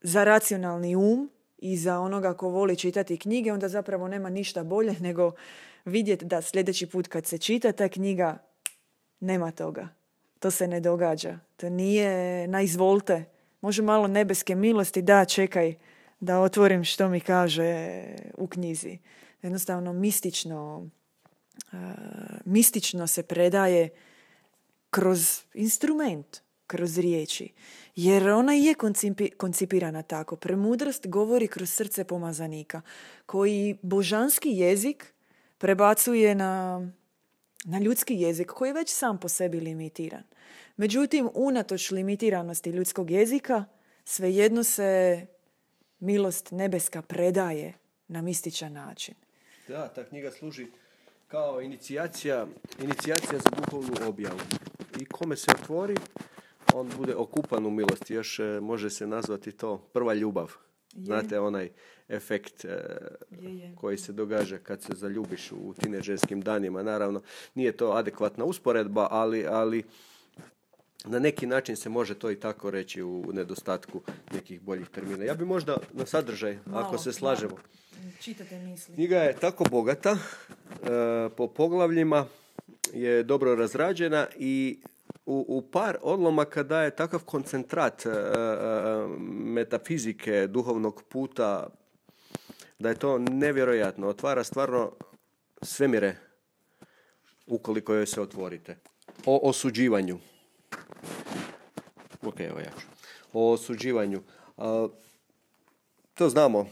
za 0.00 0.24
racionalni 0.24 0.96
um 0.96 1.30
i 1.58 1.76
za 1.76 2.00
onoga 2.00 2.34
ko 2.34 2.48
voli 2.48 2.76
čitati 2.76 3.16
knjige, 3.16 3.52
onda 3.52 3.68
zapravo 3.68 4.08
nema 4.08 4.30
ništa 4.30 4.64
bolje 4.64 4.94
nego 5.00 5.32
vidjeti 5.84 6.24
da 6.24 6.42
sljedeći 6.42 6.86
put 6.86 7.08
kad 7.08 7.26
se 7.26 7.38
čita 7.38 7.72
ta 7.72 7.88
knjiga, 7.88 8.38
nema 9.20 9.50
toga. 9.50 9.97
To 10.38 10.50
se 10.50 10.68
ne 10.68 10.80
događa. 10.80 11.38
To 11.56 11.68
nije 11.68 12.46
na 12.48 12.62
izvolte. 12.62 13.24
Može 13.60 13.82
malo 13.82 14.06
nebeske 14.06 14.54
milosti, 14.54 15.02
da, 15.02 15.24
čekaj, 15.24 15.74
da 16.20 16.40
otvorim 16.40 16.84
što 16.84 17.08
mi 17.08 17.20
kaže 17.20 18.02
u 18.36 18.46
knjizi. 18.46 18.98
Jednostavno 19.42 19.92
mistično, 19.92 20.88
uh, 21.72 21.78
mistično 22.44 23.06
se 23.06 23.22
predaje 23.22 23.88
kroz 24.90 25.40
instrument, 25.54 26.40
kroz 26.66 26.98
riječi. 26.98 27.52
Jer 27.96 28.28
ona 28.28 28.52
je 28.52 28.74
koncipirana 29.36 30.02
tako. 30.02 30.36
Premudrost 30.36 31.06
govori 31.06 31.48
kroz 31.48 31.70
srce 31.70 32.04
pomazanika, 32.04 32.80
koji 33.26 33.78
božanski 33.82 34.50
jezik 34.50 35.14
prebacuje 35.58 36.34
na, 36.34 36.82
na 37.68 37.78
ljudski 37.78 38.14
jezik, 38.14 38.46
koji 38.46 38.68
je 38.68 38.72
već 38.72 38.94
sam 38.94 39.18
po 39.18 39.28
sebi 39.28 39.60
limitiran. 39.60 40.22
Međutim, 40.76 41.30
unatoč 41.34 41.90
limitiranosti 41.90 42.70
ljudskog 42.70 43.10
jezika, 43.10 43.64
svejedno 44.04 44.64
se 44.64 45.26
milost 46.00 46.50
nebeska 46.50 47.02
predaje 47.02 47.74
na 48.08 48.22
mističan 48.22 48.72
način. 48.72 49.14
Da, 49.68 49.88
ta 49.88 50.04
knjiga 50.04 50.30
služi 50.30 50.66
kao 51.26 51.60
inicijacija, 51.60 52.46
inicijacija 52.82 53.38
za 53.38 53.50
duhovnu 53.50 54.08
objavu. 54.08 54.40
I 55.00 55.04
kome 55.04 55.36
se 55.36 55.50
otvori, 55.50 55.96
on 56.74 56.90
bude 56.96 57.14
okupan 57.14 57.66
u 57.66 57.70
milosti. 57.70 58.14
Još 58.14 58.38
e, 58.38 58.60
može 58.60 58.90
se 58.90 59.06
nazvati 59.06 59.52
to 59.52 59.78
prva 59.78 60.14
ljubav. 60.14 60.52
Znate, 60.96 61.40
onaj 61.40 61.70
efekt 62.08 62.64
e, 62.64 62.96
koji 63.76 63.98
se 63.98 64.12
događa 64.12 64.58
kad 64.58 64.82
se 64.82 64.92
zaljubiš 64.94 65.52
u 65.52 65.74
tineđerskim 65.80 66.40
danima. 66.40 66.82
Naravno, 66.82 67.22
nije 67.54 67.72
to 67.72 67.90
adekvatna 67.90 68.44
usporedba, 68.44 69.08
ali, 69.10 69.46
ali 69.46 69.84
na 71.04 71.18
neki 71.18 71.46
način 71.46 71.76
se 71.76 71.88
može 71.88 72.14
to 72.14 72.30
i 72.30 72.40
tako 72.40 72.70
reći 72.70 73.02
u 73.02 73.24
nedostatku 73.32 74.00
nekih 74.32 74.60
boljih 74.60 74.88
termina. 74.88 75.24
Ja 75.24 75.34
bi 75.34 75.44
možda 75.44 75.76
na 75.92 76.06
sadržaj, 76.06 76.58
ako 76.72 76.98
se 76.98 77.12
slažemo. 77.12 77.56
Čitate 78.20 78.58
misli. 78.58 78.94
Knjiga 78.94 79.18
je 79.18 79.36
tako 79.36 79.64
bogata, 79.70 80.10
e, 80.10 81.28
po 81.36 81.46
poglavljima 81.46 82.26
je 82.92 83.22
dobro 83.22 83.54
razrađena 83.54 84.26
i 84.38 84.78
u, 85.28 85.44
u 85.48 85.62
par 85.62 85.98
odlomaka 86.02 86.62
daje 86.62 86.96
takav 86.96 87.24
koncentrat 87.24 88.06
e, 88.06 88.10
e, 88.10 88.12
metafizike, 89.28 90.46
duhovnog 90.46 91.02
puta, 91.08 91.66
da 92.78 92.88
je 92.88 92.94
to 92.94 93.18
nevjerojatno. 93.18 94.08
Otvara 94.08 94.44
stvarno 94.44 94.92
svemire 95.62 96.16
ukoliko 97.46 97.94
joj 97.94 98.06
se 98.06 98.20
otvorite. 98.20 98.76
O 99.26 99.48
osuđivanju. 99.48 100.18
Ok, 102.22 102.40
evo 102.40 102.58
ja 102.58 102.70
ću. 102.80 102.86
O 103.32 103.52
osuđivanju. 103.52 104.22
to 106.14 106.28
znamo, 106.28 106.66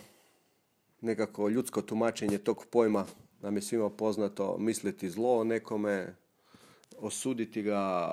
nekako 1.00 1.48
ljudsko 1.48 1.82
tumačenje 1.82 2.38
tog 2.38 2.66
pojma 2.70 3.06
nam 3.40 3.56
je 3.56 3.62
svima 3.62 3.90
poznato 3.90 4.56
misliti 4.58 5.10
zlo 5.10 5.38
o 5.38 5.44
nekome, 5.44 6.14
osuditi 6.98 7.62
ga 7.62 8.10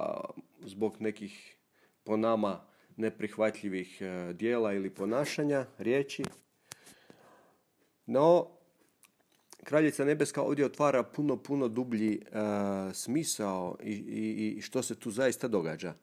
zbog 0.66 1.02
nekih 1.02 1.58
po 2.04 2.18
nama 2.18 2.62
neprihvatljivih 2.98 4.02
e, 4.02 4.34
dijela 4.34 4.74
ili 4.74 4.90
ponašanja, 4.90 5.66
riječi. 5.78 6.24
No, 8.06 8.48
Kraljica 9.64 10.06
Nebeska 10.06 10.42
ovdje 10.42 10.66
otvara 10.66 11.04
puno, 11.04 11.38
puno 11.38 11.68
dublji 11.68 12.16
e, 12.16 12.20
smisao 12.94 13.78
i, 13.84 13.92
i, 13.92 14.54
i 14.58 14.62
što 14.62 14.84
se 14.84 14.96
tu 14.96 15.12
zaista 15.12 15.48
događa. 15.48 15.94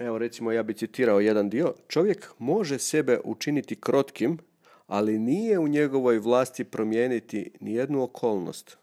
Evo 0.00 0.18
recimo 0.18 0.52
ja 0.52 0.62
bi 0.62 0.74
citirao 0.74 1.20
jedan 1.20 1.50
dio. 1.50 1.74
Čovjek 1.88 2.30
može 2.38 2.78
sebe 2.78 3.20
učiniti 3.24 3.80
krotkim, 3.80 4.38
ali 4.86 5.18
nije 5.18 5.58
u 5.58 5.68
njegovoj 5.68 6.18
vlasti 6.18 6.64
promijeniti 6.64 7.50
nijednu 7.60 8.02
okolnost. 8.02 8.78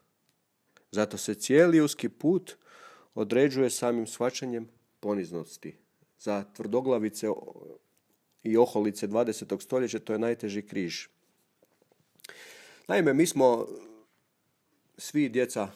Zato 0.91 1.17
se 1.17 1.33
cijeli 1.33 1.81
uski 1.81 2.10
put 2.10 2.55
određuje 3.15 3.69
samim 3.69 4.07
svačanjem 4.07 4.69
poniznosti. 5.00 5.75
Za 6.19 6.43
tvrdoglavice 6.53 7.27
i 8.43 8.57
oholice 8.57 9.07
20. 9.07 9.62
stoljeća 9.62 10.00
to 10.00 10.13
je 10.13 10.19
najteži 10.19 10.62
križ. 10.62 11.07
Naime, 12.88 13.13
mi 13.13 13.27
smo 13.27 13.67
svi 14.98 15.29
djeca 15.29 15.67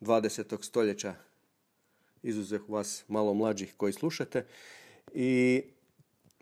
20. 0.00 0.64
stoljeća, 0.64 1.14
izuzev 2.22 2.60
vas 2.68 3.04
malo 3.08 3.34
mlađih 3.34 3.74
koji 3.76 3.92
slušate, 3.92 4.46
i 5.14 5.62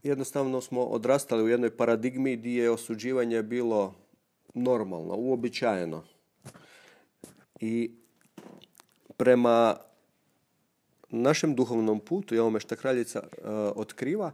jednostavno 0.03 0.61
smo 0.61 0.85
odrastali 0.85 1.43
u 1.43 1.49
jednoj 1.49 1.77
paradigmi 1.77 2.37
gdje 2.37 2.63
je 2.63 2.71
osuđivanje 2.71 3.43
bilo 3.43 3.95
normalno, 4.55 5.15
uobičajeno. 5.17 6.05
I 7.61 8.00
prema 9.21 9.77
našem 11.11 11.55
duhovnom 11.55 12.01
putu 12.01 12.35
i 12.35 12.39
ovome 12.39 12.61
što 12.61 12.77
kraljica 12.77 13.21
uh, 13.21 13.49
otkriva, 13.75 14.33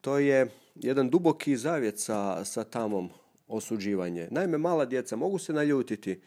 to 0.00 0.18
je 0.18 0.50
jedan 0.74 1.10
duboki 1.10 1.56
zavjet 1.56 1.98
sa, 1.98 2.44
sa 2.44 2.64
tamom 2.64 3.10
osuđivanje. 3.48 4.28
Naime, 4.30 4.58
mala 4.58 4.84
djeca 4.84 5.16
mogu 5.16 5.38
se 5.38 5.52
naljutiti, 5.52 6.20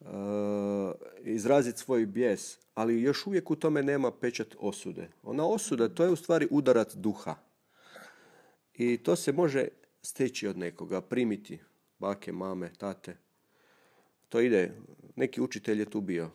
uh, 0.00 0.08
izraziti 1.20 1.78
svoj 1.78 2.06
bijes, 2.06 2.58
ali 2.74 3.02
još 3.02 3.26
uvijek 3.26 3.50
u 3.50 3.56
tome 3.56 3.82
nema 3.82 4.12
pečat 4.12 4.54
osude. 4.58 5.08
Ona 5.22 5.46
osuda, 5.46 5.88
to 5.88 6.04
je 6.04 6.10
u 6.10 6.16
stvari 6.16 6.48
udarac 6.50 6.94
duha. 6.94 7.34
I 8.74 8.96
to 8.96 9.16
se 9.16 9.32
može 9.32 9.68
steći 10.02 10.48
od 10.48 10.58
nekoga, 10.58 11.00
primiti, 11.00 11.58
bake, 11.98 12.32
mame, 12.32 12.72
tate. 12.78 13.16
To 14.28 14.40
ide, 14.40 14.72
neki 15.16 15.40
učitelj 15.40 15.80
je 15.80 15.90
tu 15.90 16.00
bio. 16.00 16.30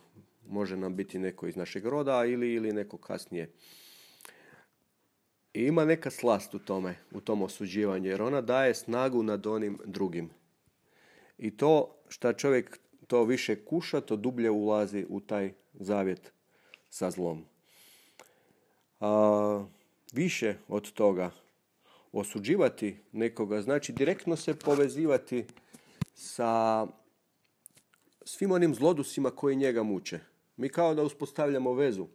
Može 0.48 0.76
nam 0.76 0.96
biti 0.96 1.18
neko 1.18 1.46
iz 1.46 1.56
našeg 1.56 1.86
roda 1.86 2.24
ili, 2.24 2.52
ili 2.52 2.72
neko 2.72 2.98
kasnije. 2.98 3.52
I 5.54 5.62
ima 5.62 5.84
neka 5.84 6.10
slast 6.10 6.54
u 6.54 6.58
tome, 6.58 6.96
u 7.12 7.20
tom 7.20 7.42
osuđivanju, 7.42 8.10
jer 8.10 8.22
ona 8.22 8.40
daje 8.40 8.74
snagu 8.74 9.22
nad 9.22 9.46
onim 9.46 9.78
drugim. 9.84 10.30
I 11.38 11.56
to 11.56 11.96
što 12.08 12.32
čovjek 12.32 12.78
to 13.06 13.24
više 13.24 13.64
kuša, 13.64 14.00
to 14.00 14.16
dublje 14.16 14.50
ulazi 14.50 15.06
u 15.08 15.20
taj 15.20 15.52
zavjet 15.74 16.32
sa 16.90 17.10
zlom. 17.10 17.44
A, 19.00 19.64
više 20.12 20.54
od 20.68 20.92
toga, 20.92 21.30
osuđivati 22.12 22.96
nekoga, 23.12 23.62
znači 23.62 23.92
direktno 23.92 24.36
se 24.36 24.58
povezivati 24.58 25.44
sa 26.14 26.86
svim 28.24 28.52
onim 28.52 28.74
zlodusima 28.74 29.30
koji 29.30 29.56
njega 29.56 29.82
muče. 29.82 30.20
Mi 30.56 30.68
kao 30.68 30.94
da 30.94 31.02
uspostavljamo 31.02 31.72
vezu 31.74 32.06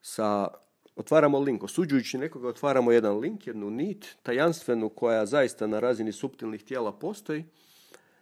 sa 0.00 0.48
otvaramo 0.96 1.38
link. 1.38 1.62
Osuđujući 1.62 2.18
nekoga 2.18 2.48
otvaramo 2.48 2.92
jedan 2.92 3.18
link, 3.18 3.46
jednu 3.46 3.70
nit, 3.70 4.16
tajanstvenu 4.22 4.88
koja 4.88 5.26
zaista 5.26 5.66
na 5.66 5.80
razini 5.80 6.12
suptilnih 6.12 6.64
tijela 6.64 6.92
postoji. 6.92 7.44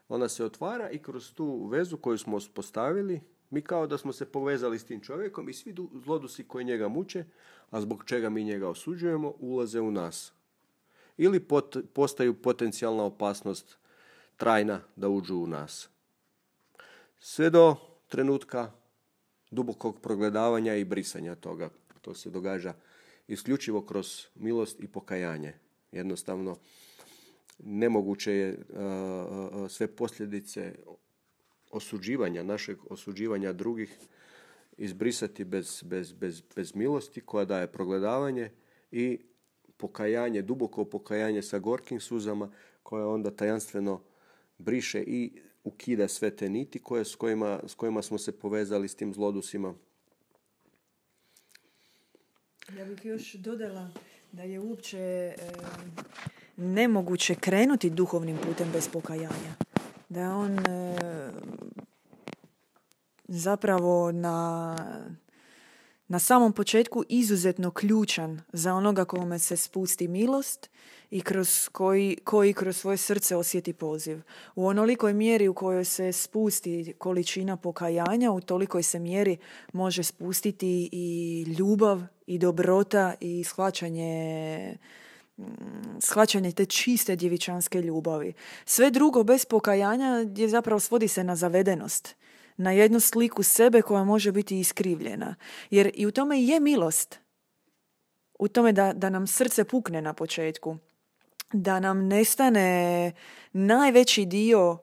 Ona 0.09 0.29
se 0.29 0.45
otvara 0.45 0.91
i 0.91 0.99
kroz 0.99 1.35
tu 1.35 1.67
vezu 1.67 1.97
koju 1.97 2.19
smo 2.19 2.37
uspostavili 2.37 3.21
Mi 3.55 3.63
kao 3.63 3.87
da 3.87 3.99
smo 3.99 4.13
se 4.13 4.27
povezali 4.27 4.79
s 4.79 4.85
tim 4.85 5.01
čovjekom 5.01 5.49
i 5.49 5.53
svi 5.53 5.75
zlodusi 6.05 6.45
koji 6.45 6.65
njega 6.65 6.89
muče, 6.89 7.25
a 7.71 7.81
zbog 7.81 8.05
čega 8.05 8.31
mi 8.31 8.45
njega 8.45 8.69
osuđujemo, 8.69 9.35
ulaze 9.39 9.81
u 9.81 9.91
nas. 9.91 10.33
Ili 11.17 11.47
postaju 11.93 12.43
potencijalna 12.43 13.05
opasnost 13.05 13.79
trajna 14.37 14.81
da 14.97 15.09
uđu 15.09 15.37
u 15.37 15.47
nas. 15.47 15.89
Sve 17.19 17.51
do 17.51 17.77
trenutka 18.09 18.73
dubokog 19.55 20.01
progledavanja 20.01 20.75
i 20.75 20.85
brisanja 20.85 21.35
toga. 21.35 21.71
To 22.01 22.15
se 22.15 22.31
događa 22.31 22.75
isključivo 23.29 23.83
kroz 23.83 24.27
milost 24.35 24.81
i 24.81 24.89
pokajanje. 24.89 25.55
Jednostavno, 25.93 26.57
nemoguće 27.59 28.33
je 28.33 28.59
sve 29.69 29.87
posljedice 29.87 30.75
osuđivanja, 31.71 32.43
našeg 32.43 32.79
osuđivanja 32.91 33.53
drugih 33.53 33.99
izbrisati 34.77 35.45
bez, 35.45 35.83
bez, 35.83 36.13
bez, 36.13 36.43
bez 36.57 36.75
milosti 36.75 37.21
koja 37.21 37.45
daje 37.45 37.73
progledavanje 37.73 38.51
i 38.93 39.19
pokajanje, 39.77 40.43
duboko 40.43 40.85
pokajanje 40.85 41.43
sa 41.43 41.59
gorkim 41.59 42.01
suzama 42.01 42.51
koje 42.83 43.05
onda 43.05 43.31
tajanstveno 43.31 44.01
briše 44.59 45.03
i 45.07 45.33
ukida 45.65 46.09
sve 46.09 46.37
te 46.37 46.49
niti 46.49 46.79
koje, 46.79 47.05
s, 47.05 47.15
kojima, 47.15 47.61
s 47.67 47.75
kojima 47.75 48.03
smo 48.03 48.19
se 48.19 48.39
povezali 48.39 48.89
s 48.89 48.95
tim 48.95 49.15
zlodusima. 49.15 49.75
Ja 52.79 52.85
bih 52.85 53.05
još 53.05 53.33
dodala 53.33 53.91
da 54.33 54.43
je 54.43 54.61
uopće 54.61 54.99
e, 54.99 55.35
nemoguće 56.57 57.35
krenuti 57.35 57.91
duhovnim 57.91 58.39
putem 58.47 58.69
bez 58.73 58.89
pokajanja. 58.89 59.55
Da 60.09 60.37
on 60.37 60.59
e, 60.59 60.97
zapravo 63.29 64.13
na, 64.13 64.77
na 66.15 66.19
samom 66.19 66.53
početku 66.53 67.05
izuzetno 67.09 67.71
ključan 67.71 68.41
za 68.53 68.75
onoga 68.75 69.05
kome 69.05 69.39
se 69.39 69.57
spusti 69.57 70.09
milost 70.09 70.71
i 71.11 71.21
kroz 71.21 71.69
koji, 71.73 72.17
koji 72.25 72.53
kroz 72.53 72.77
svoje 72.77 72.97
srce 72.97 73.37
osjeti 73.37 73.73
poziv. 73.73 74.21
U 74.55 74.67
onolikoj 74.67 75.13
mjeri 75.13 75.49
u 75.49 75.55
kojoj 75.55 75.85
se 75.85 76.13
spusti 76.13 76.95
količina 76.99 77.57
pokajanja, 77.57 78.33
u 78.33 78.41
tolikoj 78.41 78.83
se 78.83 78.99
mjeri 78.99 79.37
može 79.73 80.03
spustiti 80.03 80.89
i 80.93 81.43
ljubav 81.59 82.03
i 82.27 82.39
dobrota 82.39 83.15
i 83.21 83.45
shvaćanje 83.45 84.77
mm, 85.37 85.45
shvaćanje 86.01 86.53
te 86.53 86.67
čiste 86.67 87.17
djevičanske 87.17 87.83
ljubavi. 87.83 88.33
Sve 88.65 88.91
drugo 88.91 89.25
bez 89.25 89.45
pokajanja 89.45 90.27
je 90.37 90.49
zapravo 90.49 90.81
svodi 90.81 91.09
se 91.09 91.25
na 91.25 91.37
zavedenost 91.37 92.17
na 92.57 92.73
jednu 92.73 93.01
sliku 93.01 93.43
sebe 93.43 93.83
koja 93.83 94.05
može 94.05 94.33
biti 94.33 94.61
iskrivljena. 94.61 95.35
Jer 95.71 95.91
i 95.95 96.07
u 96.07 96.11
tome 96.11 96.43
je 96.43 96.61
milost. 96.61 97.19
U 98.39 98.49
tome 98.49 98.73
da, 98.73 98.93
da 98.93 99.11
nam 99.11 99.27
srce 99.27 99.65
pukne 99.65 100.03
na 100.03 100.13
početku. 100.13 100.77
Da 101.53 101.81
nam 101.81 102.07
nestane 102.07 103.13
najveći 103.53 104.27
dio 104.27 104.79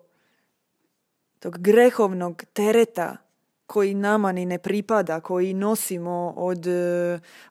tog 1.40 1.58
grehovnog 1.58 2.44
tereta 2.54 3.18
koji 3.66 3.94
nama 3.94 4.32
ni 4.32 4.46
ne 4.46 4.58
pripada, 4.60 5.20
koji 5.20 5.54
nosimo 5.54 6.34
od, 6.38 6.66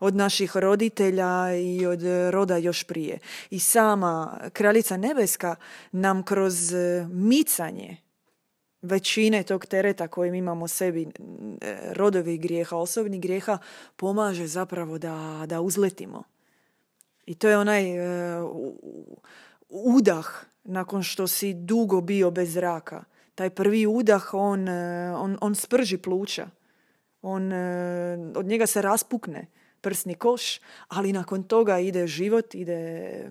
od 0.01 0.17
naših 0.17 0.57
roditelja 0.57 1.57
i 1.57 1.87
od 1.87 2.03
roda 2.31 2.57
još 2.57 2.85
prije. 2.85 3.19
I 3.51 3.59
sama 3.59 4.41
kraljica 4.53 4.97
nebeska 4.97 5.57
nam 5.93 6.23
kroz 6.23 6.73
micanje 7.11 7.97
većine 8.83 9.43
tog 9.43 9.67
tereta 9.67 10.09
kojim 10.09 10.35
imamo 10.35 10.69
sebi 10.69 11.03
e, 11.03 11.09
rodovi 11.93 12.39
grijeha, 12.39 12.77
osobni 12.77 13.19
grijeha, 13.19 13.59
pomaže 13.97 14.47
zapravo 14.47 14.99
da, 14.99 15.45
da 15.47 15.61
uzletimo. 15.61 16.23
I 17.27 17.35
to 17.35 17.49
je 17.49 17.59
onaj 17.59 17.97
e, 17.97 18.43
udah 19.69 20.45
nakon 20.65 21.03
što 21.03 21.27
si 21.27 21.55
dugo 21.55 22.01
bio 22.01 22.31
bez 22.31 22.53
zraka. 22.53 23.05
Taj 23.35 23.51
prvi 23.51 23.87
udah, 23.87 24.35
on, 24.35 24.69
e, 24.69 25.13
on, 25.17 25.39
on 25.41 25.55
sprži 25.55 25.99
pluća. 25.99 26.49
On, 27.23 27.53
od 28.37 28.47
njega 28.47 28.67
se 28.67 28.83
raspukne 28.83 29.47
prsni 29.81 30.15
koš, 30.15 30.61
ali 30.89 31.13
nakon 31.13 31.43
toga 31.43 31.79
ide 31.79 32.07
život, 32.07 32.55
ide 32.55 33.31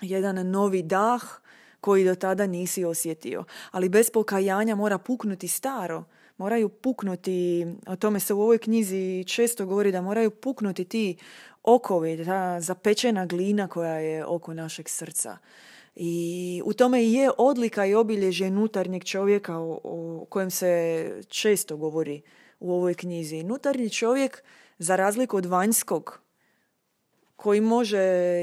jedan 0.00 0.50
novi 0.50 0.82
dah, 0.82 1.40
koji 1.80 2.04
do 2.04 2.14
tada 2.14 2.46
nisi 2.46 2.84
osjetio. 2.84 3.44
Ali 3.70 3.88
bez 3.88 4.10
pokajanja 4.10 4.74
mora 4.74 4.98
puknuti 4.98 5.48
staro. 5.48 6.04
Moraju 6.36 6.68
puknuti, 6.68 7.66
o 7.86 7.96
tome 7.96 8.20
se 8.20 8.34
u 8.34 8.42
ovoj 8.42 8.58
knjizi 8.58 9.24
često 9.24 9.66
govori 9.66 9.92
da 9.92 10.02
moraju 10.02 10.30
puknuti 10.30 10.84
ti 10.84 11.16
okovi, 11.62 12.24
ta 12.24 12.60
zapečena 12.60 13.26
glina 13.26 13.68
koja 13.68 13.94
je 13.94 14.26
oko 14.26 14.54
našeg 14.54 14.88
srca. 14.88 15.38
I 15.96 16.62
u 16.64 16.72
tome 16.72 17.04
i 17.04 17.12
je 17.12 17.30
odlika 17.38 17.86
i 17.86 17.94
obilježje 17.94 18.50
nutarnjeg 18.50 19.04
čovjeka 19.04 19.58
o, 19.58 20.26
kojem 20.28 20.50
se 20.50 21.22
često 21.28 21.76
govori 21.76 22.22
u 22.60 22.72
ovoj 22.72 22.94
knjizi. 22.94 23.42
Nutarnji 23.42 23.90
čovjek, 23.90 24.42
za 24.78 24.96
razliku 24.96 25.36
od 25.36 25.46
vanjskog, 25.46 26.20
koji 27.36 27.60
može 27.60 27.98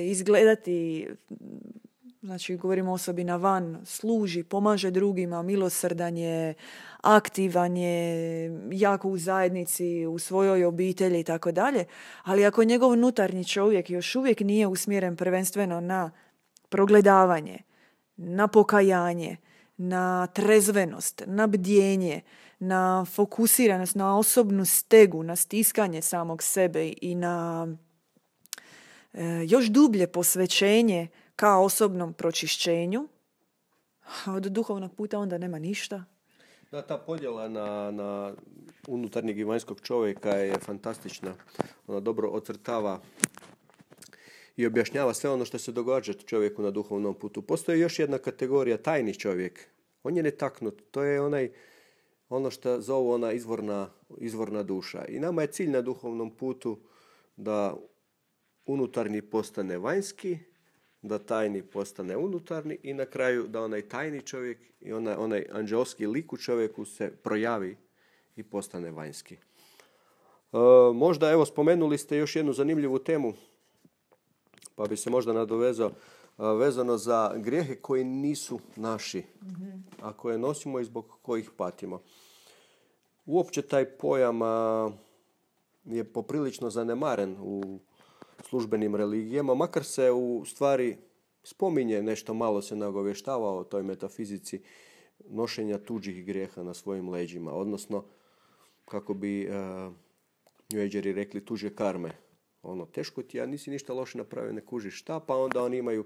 izgledati 0.05 1.07
znači 2.25 2.57
govorimo 2.57 2.91
osobi 2.91 3.23
na 3.23 3.35
van, 3.35 3.81
služi, 3.85 4.43
pomaže 4.43 4.91
drugima, 4.91 5.41
milosrdan 5.41 6.17
je, 6.17 6.53
aktivan 7.01 7.77
je, 7.77 8.67
jako 8.71 9.09
u 9.09 9.17
zajednici, 9.17 10.05
u 10.05 10.19
svojoj 10.19 10.65
obitelji 10.65 11.19
i 11.19 11.23
tako 11.23 11.51
dalje. 11.51 11.85
Ali 12.23 12.45
ako 12.45 12.63
njegov 12.63 12.91
unutarnji 12.91 13.45
čovjek 13.45 13.89
još 13.89 14.15
uvijek 14.15 14.39
nije 14.39 14.67
usmjeren 14.67 15.15
prvenstveno 15.15 15.81
na 15.81 16.11
progledavanje, 16.69 17.57
na 18.17 18.47
pokajanje, 18.47 19.37
na 19.77 20.27
trezvenost, 20.27 21.23
na 21.25 21.47
bdjenje, 21.47 22.21
na 22.59 23.05
fokusiranost, 23.05 23.95
na 23.95 24.17
osobnu 24.17 24.65
stegu, 24.65 25.23
na 25.23 25.35
stiskanje 25.35 26.01
samog 26.01 26.43
sebe 26.43 26.93
i 27.01 27.15
na 27.15 27.67
e, 29.13 29.23
još 29.47 29.65
dublje 29.65 30.07
posvećenje 30.07 31.07
ka 31.35 31.57
osobnom 31.57 32.13
pročišćenju, 32.13 33.07
a 34.25 34.33
od 34.33 34.43
duhovnog 34.43 34.95
puta 34.95 35.19
onda 35.19 35.37
nema 35.37 35.59
ništa. 35.59 36.03
Da, 36.71 36.81
ta 36.81 36.97
podjela 36.97 37.49
na, 37.49 37.91
na 37.91 38.33
unutarnjeg 38.87 39.39
i 39.39 39.43
vanjskog 39.43 39.81
čovjeka 39.81 40.29
je 40.29 40.59
fantastična. 40.59 41.33
Ona 41.87 41.99
dobro 41.99 42.29
ocrtava 42.29 43.01
i 44.55 44.65
objašnjava 44.65 45.13
sve 45.13 45.29
ono 45.29 45.45
što 45.45 45.59
se 45.59 45.71
događa 45.71 46.13
čovjeku 46.13 46.61
na 46.61 46.71
duhovnom 46.71 47.13
putu. 47.13 47.41
Postoji 47.41 47.79
još 47.79 47.99
jedna 47.99 48.17
kategorija, 48.17 48.77
tajni 48.77 49.13
čovjek. 49.13 49.67
On 50.03 50.17
je 50.17 50.23
netaknut. 50.23 50.81
To 50.91 51.03
je 51.03 51.21
onaj, 51.21 51.51
ono 52.29 52.51
što 52.51 52.81
zovu 52.81 53.11
ona 53.11 53.31
izvorna, 53.31 53.89
izvorna 54.17 54.63
duša. 54.63 55.05
I 55.05 55.19
nama 55.19 55.41
je 55.41 55.47
cilj 55.47 55.69
na 55.69 55.81
duhovnom 55.81 56.35
putu 56.35 56.79
da 57.35 57.75
unutarnji 58.65 59.21
postane 59.21 59.77
vanjski, 59.77 60.37
da 61.07 61.19
tajni 61.19 61.63
postane 61.63 62.17
unutarnji 62.17 62.77
i 62.83 62.93
na 62.93 63.05
kraju 63.05 63.47
da 63.47 63.61
onaj 63.61 63.81
tajni 63.81 64.21
čovjek 64.21 64.57
i 64.81 64.93
onaj, 64.93 65.15
onaj 65.15 65.45
anđelski 65.51 66.07
lik 66.07 66.33
u 66.33 66.37
čovjeku 66.37 66.85
se 66.85 67.11
projavi 67.23 67.77
i 68.35 68.43
postane 68.43 68.91
vanjski. 68.91 69.35
E, 69.35 70.57
možda 70.93 71.31
evo 71.31 71.45
spomenuli 71.45 71.97
ste 71.97 72.17
još 72.17 72.35
jednu 72.35 72.53
zanimljivu 72.53 72.99
temu 72.99 73.33
pa 74.75 74.85
bi 74.85 74.97
se 74.97 75.09
možda 75.09 75.33
nadovezao 75.33 75.89
e, 75.89 75.93
vezano 76.43 76.97
za 76.97 77.33
grijehe 77.37 77.75
koji 77.75 78.03
nisu 78.03 78.59
naši, 78.75 79.23
a 80.01 80.13
koje 80.13 80.37
nosimo 80.37 80.79
i 80.79 80.85
zbog 80.85 81.17
kojih 81.21 81.51
patimo. 81.57 82.01
Uopće 83.25 83.61
taj 83.61 83.85
pojam 83.85 84.39
je 85.85 86.03
poprilično 86.03 86.69
zanemaren 86.69 87.37
u 87.39 87.79
službenim 88.49 88.95
religijama, 88.95 89.55
makar 89.55 89.83
se 89.83 90.11
u 90.11 90.45
stvari 90.45 90.97
spominje 91.43 92.03
nešto 92.03 92.33
malo 92.33 92.61
se 92.61 92.75
nagovještava 92.75 93.53
o 93.53 93.63
toj 93.63 93.83
metafizici 93.83 94.61
nošenja 95.29 95.77
tuđih 95.77 96.25
grijeha 96.25 96.63
na 96.63 96.73
svojim 96.73 97.09
leđima, 97.09 97.53
odnosno 97.53 98.05
kako 98.85 99.13
bi 99.13 99.47
uh, 99.47 99.93
rekli 101.15 101.45
tuđe 101.45 101.75
karme. 101.75 102.11
Ono, 102.63 102.85
teško 102.85 103.23
ti, 103.23 103.37
ja 103.37 103.45
nisi 103.45 103.71
ništa 103.71 103.93
loše 103.93 104.17
napravio, 104.17 104.53
ne 104.53 104.61
kužiš 104.61 104.99
šta, 104.99 105.19
pa 105.19 105.35
onda 105.35 105.63
oni 105.63 105.77
imaju 105.77 106.05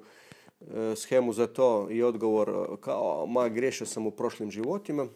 uh, 0.60 0.68
schemu 0.96 1.34
za 1.34 1.48
to 1.48 1.88
i 1.92 2.04
odgovor 2.04 2.50
e, 2.50 2.82
kao, 2.82 3.26
ma 3.26 3.50
griješio 3.50 3.88
sam 3.88 4.08
u 4.08 4.12
prošlim 4.12 4.52
životima, 4.52 5.08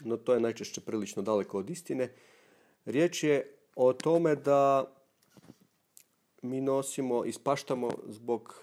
no 0.00 0.16
to 0.16 0.34
je 0.34 0.40
najčešće 0.40 0.80
prilično 0.80 1.22
daleko 1.22 1.58
od 1.58 1.70
istine. 1.70 2.12
Riječ 2.84 3.24
je 3.24 3.54
o 3.76 3.92
tome 3.92 4.34
da 4.34 4.92
mi 6.42 6.60
nosimo, 6.60 7.24
ispaštamo 7.24 7.90
zbog 8.06 8.54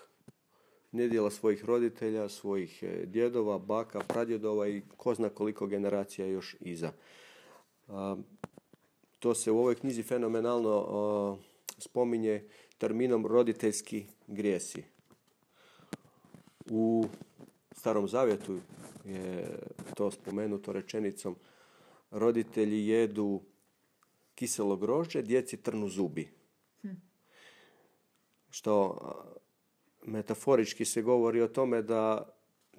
nedjela 0.92 1.32
svojih 1.32 1.66
roditelja, 1.66 2.30
svojih 2.30 2.84
e, 2.84 3.06
djedova, 3.06 3.60
baka, 3.60 4.00
pradjedova 4.00 4.68
i 4.68 4.82
ko 4.98 5.16
zna 5.16 5.30
koliko 5.30 5.68
generacija 5.68 6.28
još 6.28 6.56
iza. 6.60 6.92
To 9.20 9.36
se 9.36 9.52
u 9.52 9.60
ovoj 9.60 9.76
knjizi 9.76 10.04
fenomenalno 10.04 11.38
spominje 11.78 12.48
terminom 12.78 13.26
roditeljski 13.26 14.06
grijesi. 14.28 14.84
U 16.70 17.06
Starom 17.72 18.08
Zavjetu 18.08 18.60
je 19.06 19.60
to 19.96 20.12
spomenuto 20.12 20.74
rečenicom 20.74 21.36
roditelji 22.12 22.88
jedu 22.88 23.42
kiselo 24.36 24.78
grožđe, 24.78 25.22
djeci 25.22 25.58
trnu 25.58 25.90
zubi. 25.90 26.35
Što 28.56 28.98
metaforički 30.06 30.86
se 30.86 31.02
govori 31.02 31.42
o 31.42 31.48
tome 31.48 31.82
da 31.82 32.30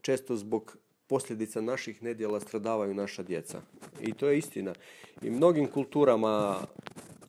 često 0.01 0.37
zbog 0.37 0.77
posljedica 1.07 1.61
naših 1.61 2.03
nedjela 2.03 2.41
stradavaju 2.41 2.95
naša 2.95 3.23
djeca. 3.23 3.61
I 4.01 4.13
to 4.13 4.29
je 4.29 4.39
istina. 4.39 4.75
I 5.23 5.31
mnogim 5.31 5.67
kulturama 5.67 6.61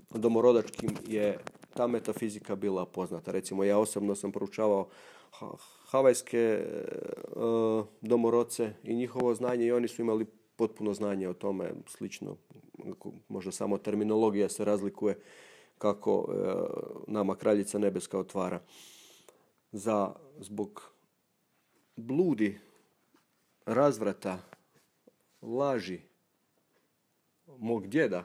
domorodačkim 0.09 0.89
je 1.07 1.39
ta 1.73 1.87
metafizika 1.87 2.55
bila 2.55 2.85
poznata. 2.85 3.31
Recimo, 3.31 3.63
ja 3.63 3.77
osobno 3.77 4.15
sam 4.15 4.31
proučavao 4.31 4.87
havajske 5.85 6.39
e, 6.39 6.63
domorodce 8.01 8.73
i 8.83 8.95
njihovo 8.95 9.35
znanje 9.35 9.65
i 9.65 9.71
oni 9.71 9.87
su 9.87 10.01
imali 10.01 10.25
potpuno 10.55 10.93
znanje 10.93 11.29
o 11.29 11.33
tome, 11.33 11.71
slično, 11.87 12.35
možda 13.27 13.51
samo 13.51 13.77
terminologija 13.77 14.49
se 14.49 14.65
razlikuje 14.65 15.19
kako 15.77 16.29
e, 16.29 16.35
nama 17.07 17.35
kraljica 17.35 17.79
nebeska 17.79 18.19
otvara. 18.19 18.61
Za, 19.71 20.15
zbog 20.39 20.91
bludi, 21.95 22.59
razvrata, 23.65 24.39
laži 25.41 25.99
mog 27.57 27.87
djeda, 27.87 28.23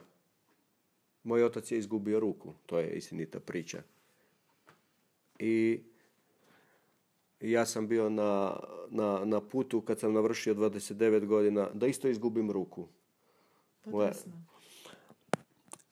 moj 1.23 1.45
otac 1.45 1.71
je 1.71 1.79
izgubio 1.79 2.21
ruku. 2.21 2.55
To 2.67 2.79
je 2.79 2.97
istinita 2.97 3.41
priča. 3.41 3.83
I 5.39 5.81
ja 7.41 7.67
sam 7.67 7.89
bio 7.89 8.11
na, 8.11 8.57
na, 8.91 9.25
na 9.25 9.41
putu 9.41 9.81
kad 9.81 9.99
sam 10.01 10.13
navršio 10.13 10.55
29 10.55 11.27
godina 11.27 11.69
da 11.75 11.87
isto 11.87 12.09
izgubim 12.09 12.51
ruku. 12.51 12.89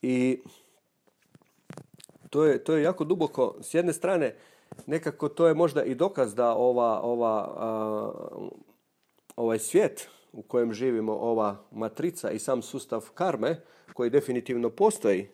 I 0.02 0.38
to 2.30 2.44
je, 2.44 2.64
to 2.64 2.74
je 2.74 2.82
jako 2.82 3.04
duboko. 3.04 3.56
S 3.60 3.74
jedne 3.74 3.92
strane, 3.92 4.36
nekako 4.86 5.28
to 5.28 5.46
je 5.46 5.54
možda 5.54 5.84
i 5.84 5.94
dokaz 5.94 6.34
da 6.34 6.54
ova, 6.54 7.00
ova, 7.00 7.54
ovaj 9.36 9.58
svijet 9.58 10.08
u 10.32 10.42
kojem 10.42 10.72
živimo, 10.72 11.12
ova 11.12 11.56
matrica 11.70 12.30
i 12.30 12.38
sam 12.38 12.62
sustav 12.62 13.10
karme, 13.14 13.60
koji 13.92 14.10
definitivno 14.10 14.70
postoji, 14.70 15.28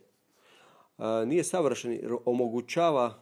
nije 1.26 1.44
savršen, 1.44 1.92
jer 1.92 2.12
omogućava, 2.24 3.14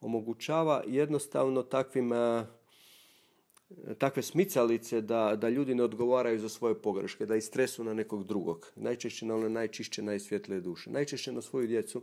omogućava 0.00 0.82
jednostavno 0.86 1.62
takvim 1.62 2.12
takve 3.98 4.22
smicalice 4.22 5.00
da, 5.00 5.36
da 5.36 5.48
ljudi 5.48 5.74
ne 5.74 5.82
odgovaraju 5.82 6.38
za 6.38 6.48
svoje 6.48 6.74
pogreške, 6.74 7.26
da 7.26 7.36
istresu 7.36 7.84
na 7.84 7.94
nekog 7.94 8.24
drugog. 8.24 8.72
Najčešće 8.76 9.26
na 9.26 9.34
one 9.34 9.48
najčišće, 9.48 10.02
najsvjetlije 10.02 10.60
duše. 10.60 10.90
Najčešće 10.90 11.32
na 11.32 11.42
svoju 11.42 11.66
djecu, 11.66 12.02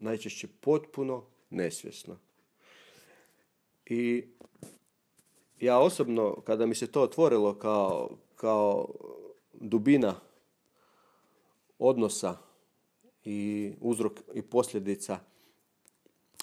najčešće 0.00 0.48
potpuno 0.60 1.24
nesvjesno. 1.50 2.18
I 3.86 4.24
ja 5.60 5.78
osobno, 5.78 6.40
kada 6.40 6.66
mi 6.66 6.74
se 6.74 6.86
to 6.86 7.02
otvorilo 7.02 7.58
kao, 7.58 8.16
kao 8.36 8.88
dubina 9.52 10.14
odnosa 11.78 12.36
i 13.24 13.72
uzrok 13.80 14.12
i 14.34 14.42
posljedica 14.42 15.18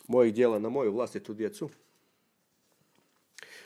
mojih 0.08 0.34
dijela 0.34 0.60
na 0.60 0.70
moju 0.70 0.94
vlastitu 0.94 1.34
djecu, 1.34 1.70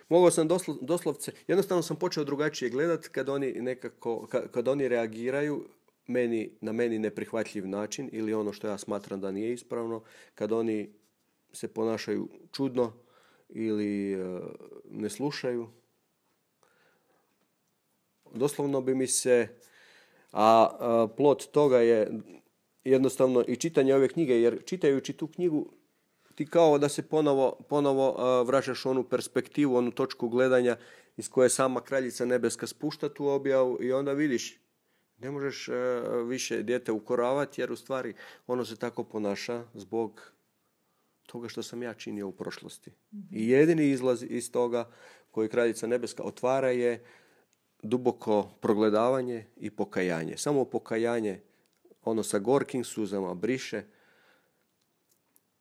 mogao 0.10 0.32
sam 0.32 0.48
doslovce, 0.82 1.32
jednostavno 1.48 1.84
sam 1.84 2.00
počeo 2.00 2.24
drugačije 2.24 2.70
gledat 2.70 3.08
kad 3.08 3.30
oni 3.30 3.52
nekako, 3.52 4.28
kad 4.52 4.68
oni 4.68 4.88
reagiraju 4.88 5.66
meni, 6.10 6.52
na 6.62 6.72
meni 6.72 7.00
neprihvatljiv 7.00 7.68
način 7.68 8.10
ili 8.12 8.34
ono 8.34 8.54
što 8.54 8.68
ja 8.68 8.78
smatram 8.78 9.22
da 9.22 9.32
nije 9.32 9.54
ispravno, 9.54 10.04
kad 10.36 10.52
oni 10.52 10.94
se 11.54 11.68
ponašaju 11.68 12.30
čudno 12.52 12.94
ili 13.50 14.14
e, 14.14 14.40
ne 14.92 15.10
slušaju. 15.10 15.68
Doslovno 18.34 18.82
bi 18.82 18.96
mi 18.96 19.08
se, 19.08 19.48
a, 20.32 20.70
a 20.80 21.08
plot 21.18 21.52
toga 21.52 21.78
je 21.78 22.12
jednostavno 22.84 23.44
i 23.48 23.56
čitanje 23.56 23.96
ove 23.96 24.08
knjige, 24.08 24.42
jer 24.42 24.62
čitajući 24.66 25.14
tu 25.14 25.28
knjigu 25.28 25.72
ti 26.36 26.46
kao 26.46 26.78
da 26.78 26.90
se 26.90 27.02
ponovo, 27.02 27.58
ponovo 27.70 28.44
vraćaš 28.44 28.86
onu 28.86 29.04
perspektivu, 29.04 29.76
onu 29.76 29.92
točku 29.92 30.30
gledanja 30.30 30.78
iz 31.18 31.30
koje 31.30 31.50
sama 31.50 31.82
kraljica 31.82 32.26
nebeska 32.26 32.68
spušta 32.68 33.10
tu 33.10 33.28
objavu 33.28 33.78
i 33.82 33.92
onda 33.92 34.14
vidiš 34.14 34.60
ne 35.20 35.32
možeš 35.32 35.70
više 36.28 36.64
dijete 36.64 36.92
ukoravati 36.92 37.62
jer 37.62 37.72
u 37.72 37.76
stvari 37.76 38.14
ono 38.48 38.66
se 38.66 38.76
tako 38.76 39.04
ponaša 39.04 39.64
zbog 39.74 40.32
toga 41.26 41.48
što 41.48 41.64
sam 41.64 41.84
ja 41.84 41.94
činio 41.94 42.28
u 42.28 42.32
prošlosti. 42.32 42.92
I 43.32 43.50
jedini 43.50 43.90
izlaz 43.90 44.24
iz 44.24 44.52
toga 44.52 44.92
koji 45.32 45.50
kraljica 45.50 45.88
nebeska 45.88 46.24
otvara 46.24 46.70
je 46.70 47.06
duboko 47.84 48.50
progledavanje 48.62 49.46
i 49.58 49.70
pokajanje. 49.70 50.38
Samo 50.38 50.66
pokajanje 50.66 51.42
ono 52.04 52.24
sa 52.24 52.40
gorkim 52.40 52.84
suzama 52.84 53.34
briše 53.34 53.84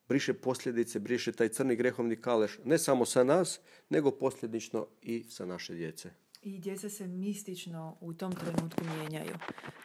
briše 0.08 0.34
posljedice, 0.34 0.98
briše 0.98 1.32
taj 1.32 1.48
crni 1.48 1.76
grehovni 1.76 2.16
kaleš, 2.16 2.58
ne 2.64 2.78
samo 2.78 3.06
sa 3.06 3.24
nas, 3.24 3.60
nego 3.88 4.10
posljedično 4.10 4.86
i 5.02 5.24
sa 5.24 5.46
naše 5.46 5.74
djece. 5.74 6.10
I 6.42 6.58
djeca 6.58 6.88
se 6.88 7.06
mistično 7.06 7.96
u 8.00 8.12
tom 8.12 8.32
trenutku 8.32 8.84
mijenjaju. 8.84 9.34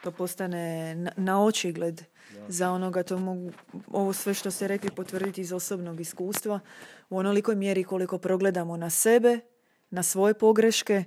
To 0.03 0.11
postane 0.11 0.95
na, 0.95 1.11
na 1.17 1.45
očigled 1.45 2.01
za 2.47 2.71
onoga, 2.71 3.03
to 3.03 3.19
mogu, 3.19 3.51
ovo 3.91 4.13
sve 4.13 4.33
što 4.33 4.51
ste 4.51 4.67
rekli 4.67 4.91
potvrditi 4.91 5.41
iz 5.41 5.51
osobnog 5.51 5.99
iskustva, 5.99 6.59
u 7.09 7.17
onolikoj 7.17 7.55
mjeri 7.55 7.83
koliko 7.83 8.17
progledamo 8.17 8.77
na 8.77 8.89
sebe, 8.89 9.39
na 9.89 10.03
svoje 10.03 10.33
pogreške, 10.33 10.93
e, 10.93 11.03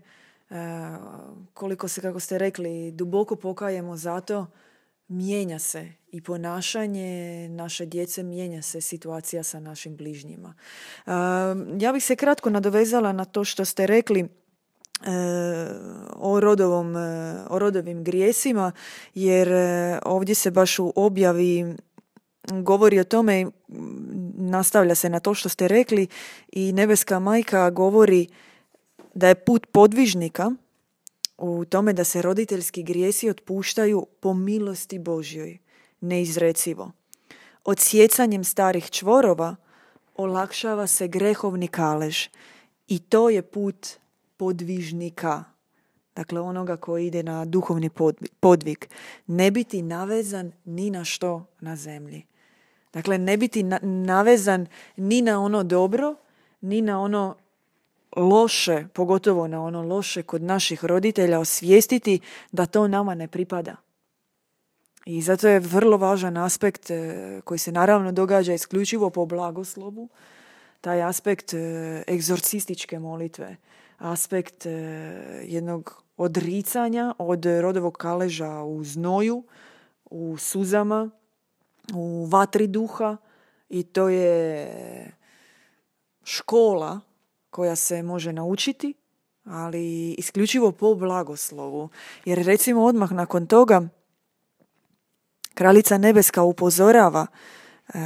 koliko 1.54 1.88
se, 1.88 2.00
kako 2.00 2.20
ste 2.20 2.38
rekli, 2.38 2.92
duboko 2.92 3.37
pokajemo 3.37 3.96
za 3.96 4.20
to, 4.20 4.46
mijenja 5.09 5.59
se 5.59 5.92
i 6.12 6.20
ponašanje 6.20 7.48
naše 7.48 7.87
djece, 7.87 8.22
mijenja 8.22 8.62
se 8.62 8.80
situacija 8.80 9.42
sa 9.42 9.61
našim 9.61 9.96
bližnjima. 9.96 10.54
Ja 11.80 11.92
bih 11.92 12.04
se 12.04 12.16
kratko 12.16 12.50
nadovezala 12.50 13.12
na 13.12 13.24
to 13.24 13.44
što 13.44 13.64
ste 13.64 13.87
rekli 13.87 14.28
o, 16.16 16.40
rodovom, 16.40 16.96
e, 16.96 17.37
o 17.50 17.59
rodovim 17.59 18.04
grijesima, 18.04 18.72
jer 19.14 19.48
e, 19.52 19.98
ovdje 20.04 20.35
se 20.35 20.50
baš 20.50 20.78
u 20.78 20.92
objavi 20.96 21.76
govori 22.52 23.00
o 23.00 23.04
tome, 23.04 23.46
nastavlja 24.37 24.94
se 24.94 25.09
na 25.09 25.20
to 25.20 25.35
što 25.35 25.48
ste 25.48 25.68
rekli 25.68 26.06
i 26.52 26.72
nebeska 26.72 27.18
majka 27.18 27.70
govori 27.70 28.28
da 29.14 29.28
je 29.28 29.35
put 29.35 29.66
podvižnika 29.72 30.50
u 31.38 31.64
tome 31.64 31.92
da 31.92 32.04
se 32.04 32.22
roditeljski 32.22 32.82
grijesi 32.82 33.30
otpuštaju 33.30 34.06
po 34.20 34.35
milosti 34.35 34.98
Božjoj, 34.98 35.59
neizrecivo. 36.00 36.92
Odsjecanjem 37.64 38.44
starih 38.44 38.90
čvorova 38.90 39.56
olakšava 40.14 40.87
se 40.87 41.09
grehovni 41.09 41.68
kalež 41.68 42.28
i 42.88 42.98
to 42.98 43.30
je 43.30 43.42
put 43.42 43.87
podvižnika, 44.37 45.44
dakle 46.16 46.40
onoga 46.40 46.77
koji 46.77 47.07
ide 47.07 47.22
na 47.22 47.44
duhovni 47.44 47.90
podvig, 48.40 48.87
ne 49.27 49.51
biti 49.51 49.83
navezan 49.83 50.53
ni 50.64 50.90
na 50.90 51.05
što 51.05 51.46
na 51.61 51.77
zemlji. 51.77 52.27
Dakle, 52.92 53.18
ne 53.18 53.37
biti 53.37 53.62
navezan 53.83 54.66
ni 54.96 55.22
na 55.22 55.40
ono 55.40 55.62
dobro, 55.62 56.14
ni 56.61 56.81
na 56.81 57.01
ono 57.01 57.37
loše, 58.16 58.87
pogotovo 58.92 59.49
na 59.49 59.64
ono 59.64 59.83
loše 59.83 60.22
kod 60.22 60.42
naših 60.42 60.85
roditelja, 60.85 61.40
osvijestiti 61.40 62.20
da 62.53 62.66
to 62.66 62.88
nama 62.88 63.14
ne 63.14 63.29
pripada. 63.29 63.77
I 65.07 65.22
zato 65.22 65.49
je 65.49 65.61
vrlo 65.61 65.96
važan 65.96 66.37
aspekt 66.37 66.90
e, 66.90 67.40
koji 67.44 67.59
se 67.59 67.72
naravno 67.72 68.12
događa 68.12 68.55
isključivo 68.55 69.11
po 69.11 69.27
blagoslovu, 69.27 70.09
taj 70.81 71.03
aspekt 71.03 71.55
e, 71.55 71.59
egzorcističke 72.09 72.99
molitve, 72.99 73.57
aspekt 73.98 74.66
e, 74.66 74.70
jednog 75.44 76.02
odricanja 76.16 77.14
od 77.18 77.44
rodovog 77.44 77.96
kaleža 77.96 78.62
u 78.62 78.85
znoju, 78.85 79.44
u 80.04 80.37
suzama, 80.37 81.11
u 81.94 82.26
vatri 82.26 82.66
duha 82.66 83.16
i 83.68 83.82
to 83.82 84.09
je 84.09 85.12
škola 86.24 87.00
koja 87.50 87.76
se 87.76 88.02
može 88.02 88.32
naučiti, 88.32 88.94
ali 89.44 90.12
isključivo 90.12 90.72
po 90.72 90.94
blagoslovu. 90.94 91.88
Jer 92.24 92.38
recimo 92.38 92.85
odmah 92.85 93.12
nakon 93.12 93.46
toga 93.46 93.88
Kraljica 95.54 95.98
Nebeska 95.98 96.42
upozorava 96.42 97.26
e, 97.88 97.98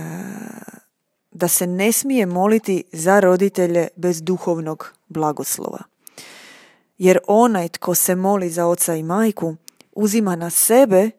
da 1.41 1.49
se 1.49 1.67
ne 1.67 1.93
smije 1.93 2.27
moliti 2.27 2.85
za 2.93 3.21
roditelje 3.21 3.89
bez 3.97 4.23
duhovnog 4.23 4.93
blagoslova. 5.09 5.79
Jer 6.99 7.19
onaj 7.27 7.69
tko 7.69 7.95
se 7.95 8.15
moli 8.15 8.51
za 8.51 8.67
oca 8.67 8.95
i 8.95 9.03
majku 9.03 9.57
uzima 9.93 10.37
na 10.37 10.51
sebe 10.51 11.11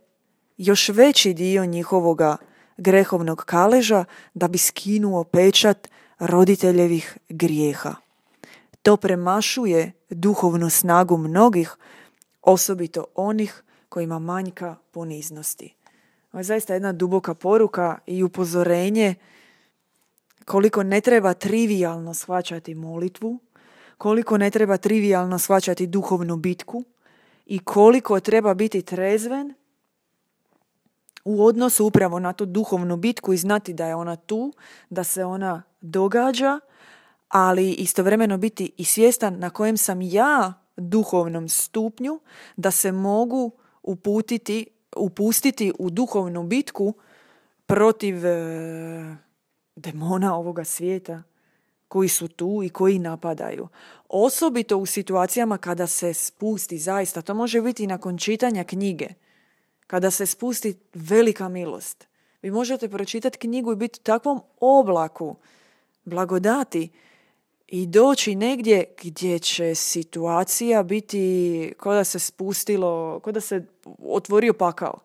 još 0.57 0.89
veći 0.89 1.33
dio 1.33 1.65
njihovoga 1.65 2.37
grehovnog 2.77 3.43
kaleža 3.45 4.05
da 4.33 4.47
bi 4.47 4.57
skinuo 4.57 5.23
pečat 5.23 5.87
roditeljevih 6.19 7.17
grijeha. 7.29 7.95
To 8.81 8.97
premašuje 8.97 9.91
duhovnu 10.09 10.69
snagu 10.69 11.17
mnogih, 11.17 11.75
osobito 12.41 13.05
onih 13.15 13.63
kojima 13.89 14.19
manjka 14.19 14.75
poniznosti. 14.91 15.75
Ovo 16.31 16.39
je 16.39 16.43
zaista 16.43 16.73
jedna 16.73 16.91
duboka 16.91 17.33
poruka 17.33 17.97
i 18.07 18.23
upozorenje 18.23 19.15
koliko 20.45 20.83
ne 20.83 21.01
treba 21.01 21.33
trivijalno 21.33 22.13
shvaćati 22.13 22.75
molitvu, 22.75 23.39
koliko 23.97 24.37
ne 24.37 24.51
treba 24.51 24.77
trivijalno 24.77 25.39
shvaćati 25.39 25.87
duhovnu 25.87 26.37
bitku 26.37 26.83
i 27.45 27.59
koliko 27.59 28.19
treba 28.19 28.53
biti 28.53 28.81
trezven 28.81 29.53
u 31.25 31.45
odnosu 31.45 31.85
upravo 31.85 32.19
na 32.19 32.33
tu 32.33 32.45
duhovnu 32.45 32.97
bitku 32.97 33.33
i 33.33 33.37
znati 33.37 33.73
da 33.73 33.85
je 33.85 33.95
ona 33.95 34.15
tu, 34.15 34.53
da 34.89 35.03
se 35.03 35.25
ona 35.25 35.63
događa, 35.81 36.59
ali 37.29 37.71
istovremeno 37.71 38.37
biti 38.37 38.71
i 38.77 38.85
svjestan 38.85 39.39
na 39.39 39.49
kojem 39.49 39.77
sam 39.77 40.01
ja 40.01 40.53
duhovnom 40.77 41.49
stupnju 41.49 42.19
da 42.55 42.71
se 42.71 42.91
mogu 42.91 43.51
uputiti, 43.83 44.67
upustiti 44.95 45.73
u 45.79 45.89
duhovnu 45.89 46.43
bitku 46.43 46.93
protiv 47.65 48.25
e, 48.25 49.15
demona 49.75 50.35
ovoga 50.35 50.63
svijeta 50.63 51.23
koji 51.87 52.09
su 52.09 52.27
tu 52.27 52.61
i 52.63 52.69
koji 52.69 52.99
napadaju. 52.99 53.67
Osobito 54.09 54.77
u 54.77 54.85
situacijama 54.85 55.57
kada 55.57 55.87
se 55.87 56.13
spusti 56.13 56.77
zaista, 56.77 57.21
to 57.21 57.33
može 57.33 57.61
biti 57.61 57.87
nakon 57.87 58.17
čitanja 58.17 58.63
knjige, 58.63 59.07
kada 59.87 60.11
se 60.11 60.25
spusti 60.25 60.77
velika 60.93 61.49
milost. 61.49 62.07
Vi 62.41 62.51
možete 62.51 62.89
pročitati 62.89 63.37
knjigu 63.37 63.71
i 63.71 63.75
biti 63.75 63.99
u 64.01 64.03
takvom 64.03 64.41
oblaku 64.59 65.35
blagodati 66.05 66.89
i 67.67 67.85
doći 67.85 68.35
negdje 68.35 68.83
gdje 69.03 69.39
će 69.39 69.75
situacija 69.75 70.83
biti 70.83 71.73
kao 71.77 71.93
da 71.93 72.03
se 72.03 72.19
spustilo, 72.19 73.19
kao 73.19 73.33
da 73.33 73.41
se 73.41 73.65
otvorio 74.05 74.53
pakao. 74.53 74.99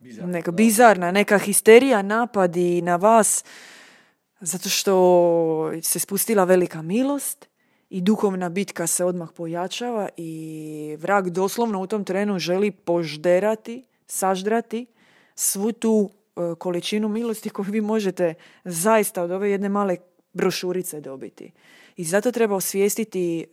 Neka 0.00 0.50
bizarna, 0.50 1.10
neka 1.10 1.38
histerija 1.38 2.02
napadi 2.02 2.82
na 2.82 2.96
vas 2.96 3.44
zato 4.40 4.68
što 4.68 5.72
se 5.82 5.98
spustila 5.98 6.44
velika 6.44 6.82
milost 6.82 7.48
i 7.90 8.00
duhovna 8.00 8.48
bitka 8.48 8.86
se 8.86 9.04
odmah 9.04 9.28
pojačava 9.36 10.08
i 10.16 10.96
vrag 11.00 11.28
doslovno 11.28 11.82
u 11.82 11.86
tom 11.86 12.04
trenu 12.04 12.38
želi 12.38 12.70
požderati, 12.70 13.84
saždrati 14.06 14.86
svu 15.34 15.72
tu 15.72 16.10
e, 16.10 16.54
količinu 16.58 17.08
milosti 17.08 17.50
koju 17.50 17.66
vi 17.70 17.80
možete 17.80 18.34
zaista 18.64 19.22
od 19.22 19.30
ove 19.30 19.50
jedne 19.50 19.68
male 19.68 19.96
brošurice 20.32 21.00
dobiti. 21.00 21.52
I 21.96 22.04
zato 22.04 22.32
treba 22.32 22.54
osvijestiti 22.54 23.40
e, 23.40 23.44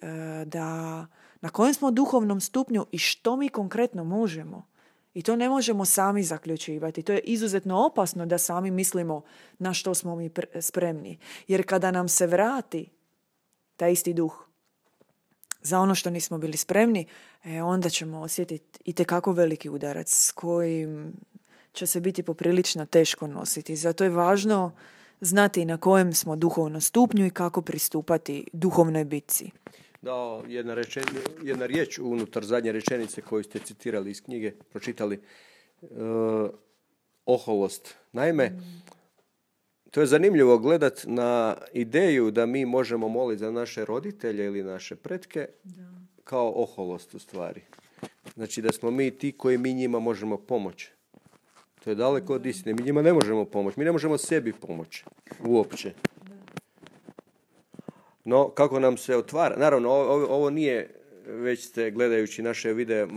da 0.46 1.06
na 1.42 1.50
kojem 1.50 1.74
smo 1.74 1.92
duhovnom 1.92 2.42
stupnju 2.42 2.86
i 2.92 2.98
što 2.98 3.36
mi 3.36 3.50
konkretno 3.50 4.04
možemo. 4.04 4.68
I 5.18 5.22
to 5.22 5.36
ne 5.36 5.50
možemo 5.50 5.86
sami 5.86 6.24
zaključivati. 6.24 7.04
To 7.04 7.14
je 7.14 7.20
izuzetno 7.20 7.86
opasno 7.86 8.26
da 8.26 8.38
sami 8.38 8.72
mislimo 8.72 9.22
na 9.60 9.74
što 9.74 9.94
smo 9.94 10.16
mi 10.16 10.30
spremni. 10.62 11.18
Jer 11.48 11.66
kada 11.66 11.92
nam 11.92 12.10
se 12.10 12.28
vrati 12.28 12.90
taj 13.78 13.92
isti 13.92 14.14
duh 14.14 14.48
za 15.62 15.80
ono 15.80 15.96
što 15.96 16.10
nismo 16.10 16.38
bili 16.38 16.58
spremni, 16.58 17.06
e, 17.44 17.62
onda 17.62 17.90
ćemo 17.90 18.20
osjetiti 18.20 18.80
i 18.86 18.94
tekako 18.94 19.32
veliki 19.32 19.70
udarac 19.70 20.14
s 20.14 20.32
kojim 20.32 21.14
će 21.74 21.88
se 21.88 22.00
biti 22.00 22.24
poprilično 22.24 22.86
teško 22.86 23.28
nositi. 23.28 23.76
Zato 23.76 24.04
je 24.04 24.10
važno 24.10 24.72
znati 25.22 25.66
na 25.66 25.78
kojem 25.78 26.14
smo 26.14 26.36
duhovnom 26.36 26.82
stupnju 26.82 27.26
i 27.26 27.30
kako 27.30 27.62
pristupati 27.62 28.48
duhovnoj 28.54 29.06
bitci. 29.06 29.52
Da, 30.08 30.42
jedna, 30.48 30.74
rečen, 30.74 31.04
jedna 31.44 31.66
riječ 31.66 32.00
unutar 32.00 32.46
zadnje 32.46 32.72
rečenice 32.72 33.22
koju 33.22 33.44
ste 33.44 33.60
citirali 33.60 34.12
iz 34.12 34.22
knjige, 34.22 34.52
pročitali, 34.70 35.20
uh, 35.82 35.90
oholost. 37.26 37.96
Naime, 38.12 38.52
to 39.92 40.02
je 40.02 40.08
zanimljivo 40.08 40.58
gledat 40.58 41.04
na 41.06 41.56
ideju 41.74 42.32
da 42.32 42.46
mi 42.46 42.66
možemo 42.66 43.08
moliti 43.08 43.40
za 43.40 43.52
naše 43.52 43.86
roditelje 43.86 44.46
ili 44.46 44.64
naše 44.64 44.96
pretke 44.96 45.48
kao 46.24 46.54
oholost 46.56 47.14
u 47.14 47.20
stvari. 47.20 47.62
Znači 48.36 48.62
da 48.62 48.72
smo 48.72 48.92
mi 48.92 49.12
ti 49.12 49.32
koji 49.32 49.58
mi 49.58 49.74
njima 49.74 50.00
možemo 50.00 50.38
pomoći. 50.38 50.92
To 51.84 51.90
je 51.90 51.96
daleko 51.96 52.34
od 52.34 52.46
istine. 52.46 52.74
Mi 52.74 52.84
njima 52.84 53.02
ne 53.02 53.14
možemo 53.14 53.46
pomoći. 53.46 53.80
Mi 53.80 53.86
ne 53.86 53.92
možemo 53.92 54.18
sebi 54.18 54.54
pomoći. 54.54 55.06
Uopće. 55.46 55.94
No, 58.28 58.50
kako 58.50 58.80
nam 58.80 58.98
se 58.98 59.18
otvara, 59.18 59.56
naravno, 59.58 59.90
ovo, 59.90 60.26
ovo 60.26 60.50
nije, 60.50 60.90
već 61.26 61.68
ste 61.68 61.92
gledajući 61.92 62.42
naše 62.42 62.74
videe, 62.74 63.08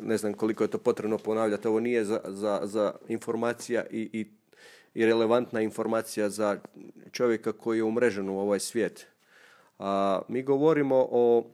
ne 0.00 0.16
znam 0.16 0.34
koliko 0.34 0.64
je 0.64 0.70
to 0.70 0.78
potrebno 0.78 1.18
ponavljati, 1.18 1.68
ovo 1.68 1.80
nije 1.80 2.04
za, 2.04 2.20
za, 2.24 2.60
za 2.62 2.94
informacija 3.08 3.84
i, 3.90 4.10
i, 4.12 4.26
i 4.94 5.06
relevantna 5.06 5.60
informacija 5.60 6.30
za 6.30 6.60
čovjeka 7.12 7.52
koji 7.52 7.78
je 7.78 7.84
umrežen 7.84 8.28
u 8.28 8.38
ovaj 8.38 8.60
svijet. 8.60 9.06
A, 9.78 10.20
mi 10.28 10.42
govorimo 10.42 11.08
o 11.10 11.46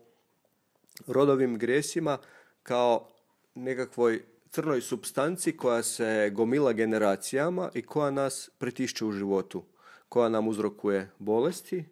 rodovim 1.07 1.59
grijesima 1.59 2.19
kao 2.63 3.09
nekakvoj 3.55 4.23
crnoj 4.51 4.81
substanci 4.81 5.57
koja 5.57 5.83
se 5.83 6.31
gomila 6.35 6.73
generacijama 6.73 7.71
i 7.75 7.83
koja 7.83 8.11
nas 8.11 8.51
pritišće 8.59 9.05
u 9.05 9.13
životu, 9.13 9.63
koja 10.09 10.29
nam 10.29 10.49
uzrokuje 10.49 11.11
bolesti, 11.19 11.85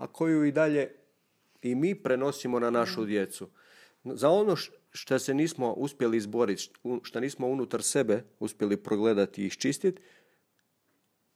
a 0.00 0.06
koju 0.06 0.44
i 0.44 0.52
dalje 0.52 0.90
i 1.62 1.74
mi 1.74 1.94
prenosimo 1.94 2.58
na 2.58 2.70
našu 2.70 3.04
djecu. 3.04 3.48
Za 4.04 4.28
ono 4.28 4.56
što 4.92 5.18
se 5.18 5.34
nismo 5.34 5.72
uspjeli 5.72 6.16
izboriti, 6.16 6.70
što 7.02 7.20
nismo 7.20 7.48
unutar 7.48 7.82
sebe 7.82 8.24
uspjeli 8.38 8.76
progledati 8.76 9.42
i 9.42 9.46
iščistiti, 9.46 10.02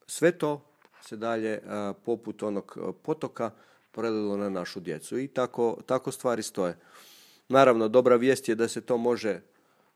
sve 0.07 0.38
to 0.38 0.79
se 1.03 1.16
dalje 1.16 1.61
poput 2.05 2.42
onog 2.42 2.79
potoka 3.03 3.50
prelilo 3.92 4.37
na 4.37 4.48
našu 4.48 4.81
djecu. 4.81 5.18
I 5.18 5.29
tako, 5.29 5.77
tako 5.87 6.12
stvari 6.12 6.42
stoje. 6.42 6.79
Naravno, 7.48 7.88
dobra 7.88 8.16
vijest 8.16 8.48
je 8.48 8.55
da 8.55 8.68
se 8.68 8.81
to 8.81 8.96
može 8.96 9.40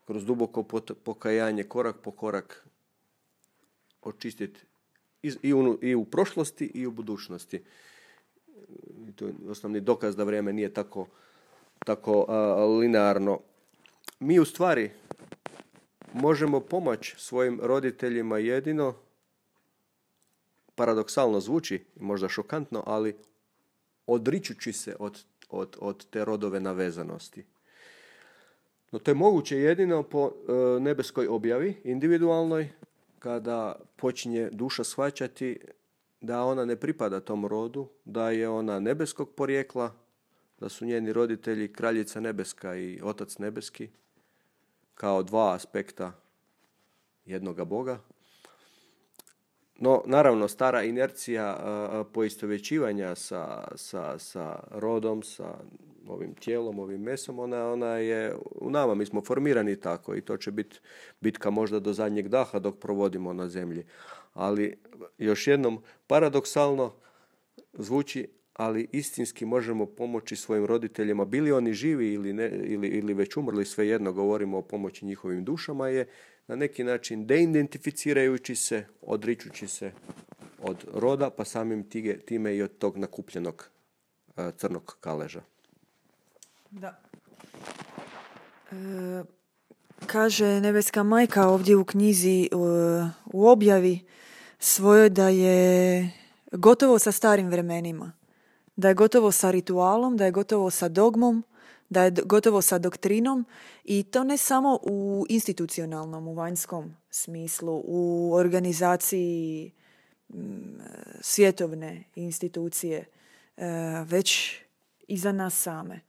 kroz 0.07 0.25
duboko 0.25 0.63
pokajanje, 1.05 1.65
korak 1.65 1.97
po 2.03 2.11
korak 2.11 2.67
očistiti 4.03 4.61
i 5.83 5.95
u, 5.95 6.05
prošlosti 6.05 6.71
i 6.75 6.87
u 6.87 6.91
budućnosti 6.91 7.65
to 9.16 9.27
je 9.27 9.33
osnovni 9.49 9.81
dokaz 9.81 10.16
da 10.16 10.25
vrijeme 10.25 10.53
nije 10.53 10.75
tako, 10.75 11.07
tako 11.79 12.27
linearno. 12.81 13.40
Mi 14.21 14.38
u 14.38 14.44
stvari 14.44 14.90
možemo 16.12 16.61
pomoći 16.61 17.14
svojim 17.18 17.61
roditeljima 17.62 18.38
jedino, 18.38 18.94
paradoksalno 20.75 21.40
zvuči, 21.40 21.85
možda 22.01 22.29
šokantno, 22.29 22.83
ali 22.87 23.16
odričući 24.07 24.73
se 24.73 24.97
od, 24.99 25.25
od, 25.51 25.77
od 25.81 26.07
te 26.11 26.25
rodove 26.25 26.61
navezanosti. 26.61 27.44
No 28.90 28.99
to 28.99 29.11
je 29.11 29.14
moguće 29.14 29.57
jedino 29.57 30.03
po 30.03 30.31
e, 30.31 30.81
nebeskoj 30.81 31.27
objavi, 31.27 31.77
individualnoj, 31.85 32.68
kada 33.18 33.81
počinje 33.97 34.49
duša 34.53 34.85
shvaćati 34.85 35.59
da 36.21 36.45
ona 36.45 36.65
ne 36.65 36.77
pripada 36.77 37.21
tom 37.21 37.47
rodu, 37.47 37.89
da 38.05 38.31
je 38.31 38.49
ona 38.49 38.81
nebeskog 38.81 39.35
porijekla, 39.35 39.95
da 40.61 40.69
su 40.69 40.87
njeni 40.87 41.13
roditelji 41.13 41.73
kraljica 41.73 42.21
nebeska 42.21 42.77
i 42.77 43.01
otac 43.03 43.39
nebeski, 43.39 43.89
kao 44.95 45.23
dva 45.23 45.55
aspekta 45.55 46.13
jednoga 47.25 47.65
Boga. 47.65 47.99
No, 49.81 50.03
naravno, 50.07 50.49
stara 50.49 50.83
inercija 50.83 51.59
poistovjećivanja 52.13 53.15
sa, 53.15 53.69
sa, 53.77 54.19
sa 54.19 54.61
rodom, 54.71 55.23
sa 55.23 55.59
ovim 56.09 56.35
tijelom, 56.35 56.79
ovim 56.79 57.03
mesom, 57.03 57.39
ona, 57.39 57.73
ona 57.73 57.87
je 57.87 58.35
u 58.61 58.71
nama, 58.71 58.95
mi 58.95 59.07
smo 59.07 59.21
formirani 59.21 59.81
tako 59.81 60.15
i 60.15 60.21
to 60.21 60.37
će 60.37 60.51
biti 60.51 60.81
bitka 61.21 61.51
možda 61.51 61.81
do 61.81 61.93
zadnjeg 61.93 62.29
daha 62.29 62.59
dok 62.59 62.79
provodimo 62.79 63.33
na 63.33 63.49
zemlji 63.49 63.85
ali 64.38 64.79
još 65.18 65.46
jednom 65.46 65.83
paradoksalno 66.07 66.94
zvuči, 67.72 68.29
ali 68.53 68.88
istinski 68.92 69.46
možemo 69.46 69.87
pomoći 69.87 70.37
svojim 70.37 70.64
roditeljima, 70.64 71.24
bili 71.24 71.53
oni 71.53 71.72
živi 71.72 72.12
ili, 72.12 72.33
ne, 72.33 72.51
ili, 72.64 72.88
ili 72.88 73.14
već 73.14 73.37
umrli, 73.37 73.64
svejedno 73.64 74.12
govorimo 74.12 74.59
o 74.59 74.62
pomoći 74.62 75.05
njihovim 75.05 75.44
dušama, 75.44 75.88
je 75.88 76.07
na 76.46 76.57
neki 76.57 76.85
način 76.85 77.27
deidentificirajući 77.27 78.55
se, 78.55 78.85
odričući 79.03 79.68
se 79.68 79.92
od 80.62 80.85
roda, 80.92 81.31
pa 81.31 81.44
samim 81.44 81.90
time 82.27 82.57
i 82.57 82.62
od 82.62 82.79
tog 82.79 82.96
nakupljenog 82.96 83.70
e, 84.37 84.51
crnog 84.57 84.96
kaleža. 85.01 85.42
Da. 86.70 87.01
E, 88.72 89.24
kaže 90.07 90.61
Nebeska 90.61 91.03
majka 91.03 91.48
ovdje 91.48 91.77
u 91.77 91.85
knjizi 91.85 92.48
u 93.24 93.48
objavi 93.48 94.01
svojoj 94.59 95.11
da 95.11 95.29
je 95.29 96.11
gotovo 96.53 96.99
sa 96.99 97.12
starim 97.12 97.49
vremenima, 97.49 98.12
da 98.77 98.88
je 98.88 98.94
gotovo 98.94 99.33
sa 99.33 99.51
ritualom, 99.51 100.16
da 100.16 100.25
je 100.25 100.31
gotovo 100.31 100.71
sa 100.71 100.88
dogmom, 100.88 101.44
da 101.88 102.03
je 102.03 102.11
gotovo 102.11 102.62
sa 102.62 102.79
doktrinom 102.79 103.44
i 103.85 104.03
to 104.03 104.25
ne 104.25 104.37
samo 104.37 104.79
u 104.83 105.27
institucionalnom, 105.29 106.29
u 106.29 106.35
vanjskom 106.35 106.97
smislu, 107.11 107.83
u 107.85 108.33
organizaciji 108.35 109.73
svjetovne 111.21 112.05
institucije, 112.14 113.05
e, 113.57 113.64
već 114.05 114.57
i 115.09 115.16
za 115.16 115.33
nas 115.33 115.62
same. 115.62 116.01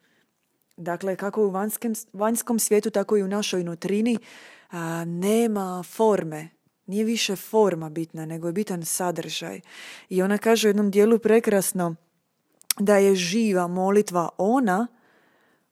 Dakle, 0.77 1.15
kako 1.15 1.45
u 1.45 1.49
vanjskom, 1.49 1.93
vanjskom 2.13 2.59
svijetu, 2.59 2.89
tako 2.89 3.17
i 3.17 3.23
u 3.23 3.27
našoj 3.27 3.63
nutrini 3.63 4.17
nema 5.05 5.83
forme, 5.83 6.49
nije 6.89 7.05
više 7.05 7.35
forma 7.35 7.89
bitna, 7.89 8.25
nego 8.25 8.47
je 8.47 8.53
bitan 8.53 8.85
sadržaj. 8.85 9.61
I 10.09 10.21
ona 10.21 10.37
kaže 10.37 10.67
u 10.67 10.69
jednom 10.69 10.91
dijelu 10.91 11.19
prekrasno 11.19 11.95
da 12.79 12.97
je 12.97 13.15
živa 13.15 13.67
molitva 13.67 14.29
ona 14.37 14.87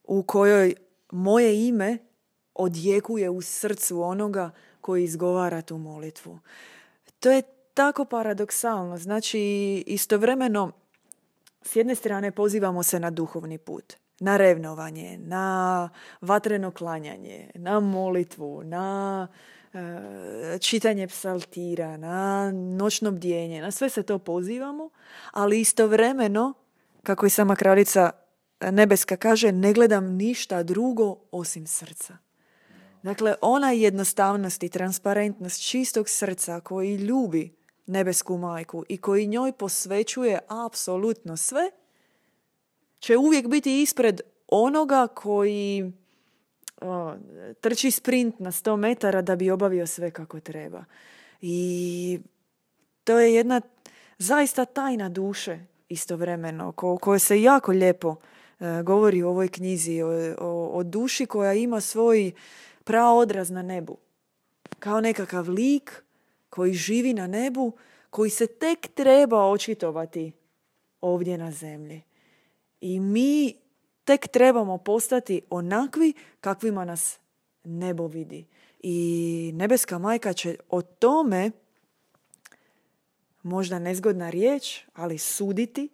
u 0.04 0.24
kojoj 0.24 0.76
moje 1.12 1.68
ime 1.68 1.98
odjekuje 2.56 3.30
u 3.30 3.42
srcu 3.42 4.02
onoga 4.02 4.52
koji 4.82 5.04
izgovara 5.04 5.62
tu 5.62 5.78
molitvu. 5.78 6.40
To 7.20 7.32
je 7.32 7.42
tako 7.74 8.06
paradoksalno. 8.06 8.98
Znači, 8.98 9.40
istovremeno, 9.88 10.72
s 11.62 11.76
jedne 11.76 11.96
strane 11.96 12.32
pozivamo 12.32 12.84
se 12.84 13.00
na 13.00 13.10
duhovni 13.10 13.58
put, 13.58 13.94
na 14.20 14.38
revnovanje, 14.38 15.18
na 15.18 15.90
vatreno 16.22 16.72
klanjanje, 16.72 17.52
na 17.56 17.80
molitvu, 17.80 18.64
na 18.64 19.28
čitanje 20.60 21.08
psaltira, 21.08 21.98
na 21.98 22.52
noćno 22.52 23.12
bdjenje, 23.12 23.62
na 23.62 23.72
sve 23.72 23.90
se 23.90 24.04
to 24.04 24.20
pozivamo, 24.20 24.90
ali 25.32 25.62
istovremeno, 25.62 26.54
kako 27.04 27.26
i 27.26 27.30
sama 27.30 27.56
kraljica 27.56 28.12
Nebeska 28.62 29.18
kaže, 29.18 29.52
ne 29.52 29.74
gledam 29.74 30.06
ništa 30.06 30.64
drugo 30.64 31.16
osim 31.32 31.68
srca. 31.68 32.18
Dakle, 33.04 33.36
ona 33.42 33.72
jednostavnost 33.72 34.64
i 34.64 34.70
transparentnost 34.70 35.70
čistog 35.70 36.10
srca 36.10 36.60
koji 36.60 36.96
ljubi 36.96 37.56
nebesku 37.86 38.38
majku 38.38 38.84
i 38.90 38.98
koji 38.98 39.28
njoj 39.28 39.52
posvećuje 39.52 40.40
apsolutno 40.48 41.38
sve, 41.38 41.72
će 43.00 43.18
uvijek 43.18 43.48
biti 43.48 43.82
ispred 43.82 44.22
onoga 44.48 45.08
koji 45.08 45.92
o, 46.82 47.14
trči 47.62 47.92
sprint 47.92 48.40
na 48.40 48.52
100 48.52 48.76
metara 48.76 49.22
da 49.22 49.36
bi 49.36 49.52
obavio 49.52 49.88
sve 49.88 50.12
kako 50.12 50.40
treba. 50.40 50.86
I 51.42 52.20
to 53.04 53.20
je 53.20 53.34
jedna 53.34 53.62
zaista 54.18 54.66
tajna 54.66 55.10
duše 55.10 55.60
istovremeno, 55.90 56.72
ko, 56.72 57.20
se 57.20 57.42
jako 57.42 57.72
lijepo 57.72 58.16
e, 58.60 58.84
govori 58.84 59.24
u 59.24 59.30
ovoj 59.30 59.48
knjizi 59.48 60.02
o, 60.02 60.10
o, 60.40 60.70
o 60.74 60.84
duši 60.84 61.26
koja 61.26 61.54
ima 61.54 61.82
svoj 61.82 62.32
odraz 63.16 63.50
na 63.50 63.62
nebu. 63.62 63.98
Kao 64.80 65.02
nekakav 65.02 65.50
lik 65.50 66.04
koji 66.50 66.74
živi 66.74 67.14
na 67.14 67.28
nebu, 67.28 67.74
koji 68.10 68.30
se 68.30 68.48
tek 68.48 68.88
treba 68.94 69.46
očitovati 69.46 70.32
ovdje 71.02 71.38
na 71.38 71.52
zemlji. 71.52 72.02
I 72.82 73.00
mi 73.00 73.54
tek 74.08 74.28
trebamo 74.28 74.78
postati 74.78 75.42
onakvi 75.50 76.14
kakvima 76.42 76.86
nas 76.86 77.20
nebo 77.64 78.08
vidi. 78.08 78.46
I 78.80 79.52
nebeska 79.56 79.98
majka 79.98 80.34
će 80.34 80.56
o 80.70 80.82
tome, 80.82 81.52
možda 83.44 83.80
nezgodna 83.80 84.30
riječ, 84.30 84.82
ali 84.94 85.18
suditi, 85.18 85.90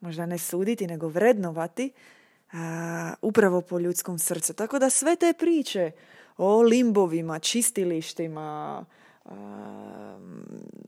možda 0.00 0.26
ne 0.26 0.38
suditi, 0.38 0.86
nego 0.86 1.08
vrednovati, 1.08 1.92
upravo 3.22 3.60
po 3.60 3.78
ljudskom 3.78 4.18
srcu. 4.18 4.54
Tako 4.54 4.78
da 4.78 4.90
sve 4.90 5.16
te 5.16 5.32
priče 5.38 5.90
o 6.36 6.62
limbovima, 6.62 7.38
čistilištima, 7.38 8.84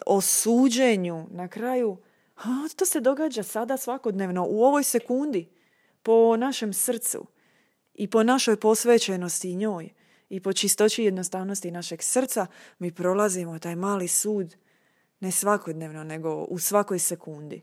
o 0.06 0.20
suđenju 0.20 1.26
na 1.30 1.48
kraju, 1.48 1.96
a, 2.36 2.68
to 2.76 2.86
se 2.86 3.00
događa 3.00 3.42
sada 3.42 3.76
svakodnevno 3.76 4.46
u 4.48 4.62
ovoj 4.64 4.84
sekundi 4.84 5.48
po 6.02 6.36
našem 6.36 6.72
srcu 6.72 7.26
i 7.94 8.10
po 8.10 8.22
našoj 8.22 8.56
posvećenosti 8.56 9.54
njoj 9.54 9.88
i 10.28 10.40
po 10.40 10.52
čistoći 10.52 11.04
jednostavnosti 11.04 11.70
našeg 11.70 12.02
srca 12.02 12.46
mi 12.78 12.92
prolazimo 12.92 13.58
taj 13.58 13.76
mali 13.76 14.08
sud 14.08 14.56
ne 15.20 15.30
svakodnevno 15.30 16.04
nego 16.04 16.34
u 16.34 16.58
svakoj 16.58 16.98
sekundi. 16.98 17.62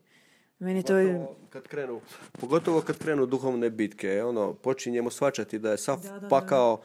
Meni 0.59 0.83
to 0.83 0.97
je... 0.97 1.27
Kad 1.49 1.67
krenu, 1.67 2.01
pogotovo 2.31 2.81
kad 2.81 2.97
krenu 2.97 3.25
duhovne 3.25 3.69
bitke, 3.69 4.23
ono, 4.23 4.53
počinjemo 4.53 5.09
svačati 5.09 5.59
da 5.59 5.71
je 5.71 5.77
sav 5.77 5.99
pakao 6.29 6.81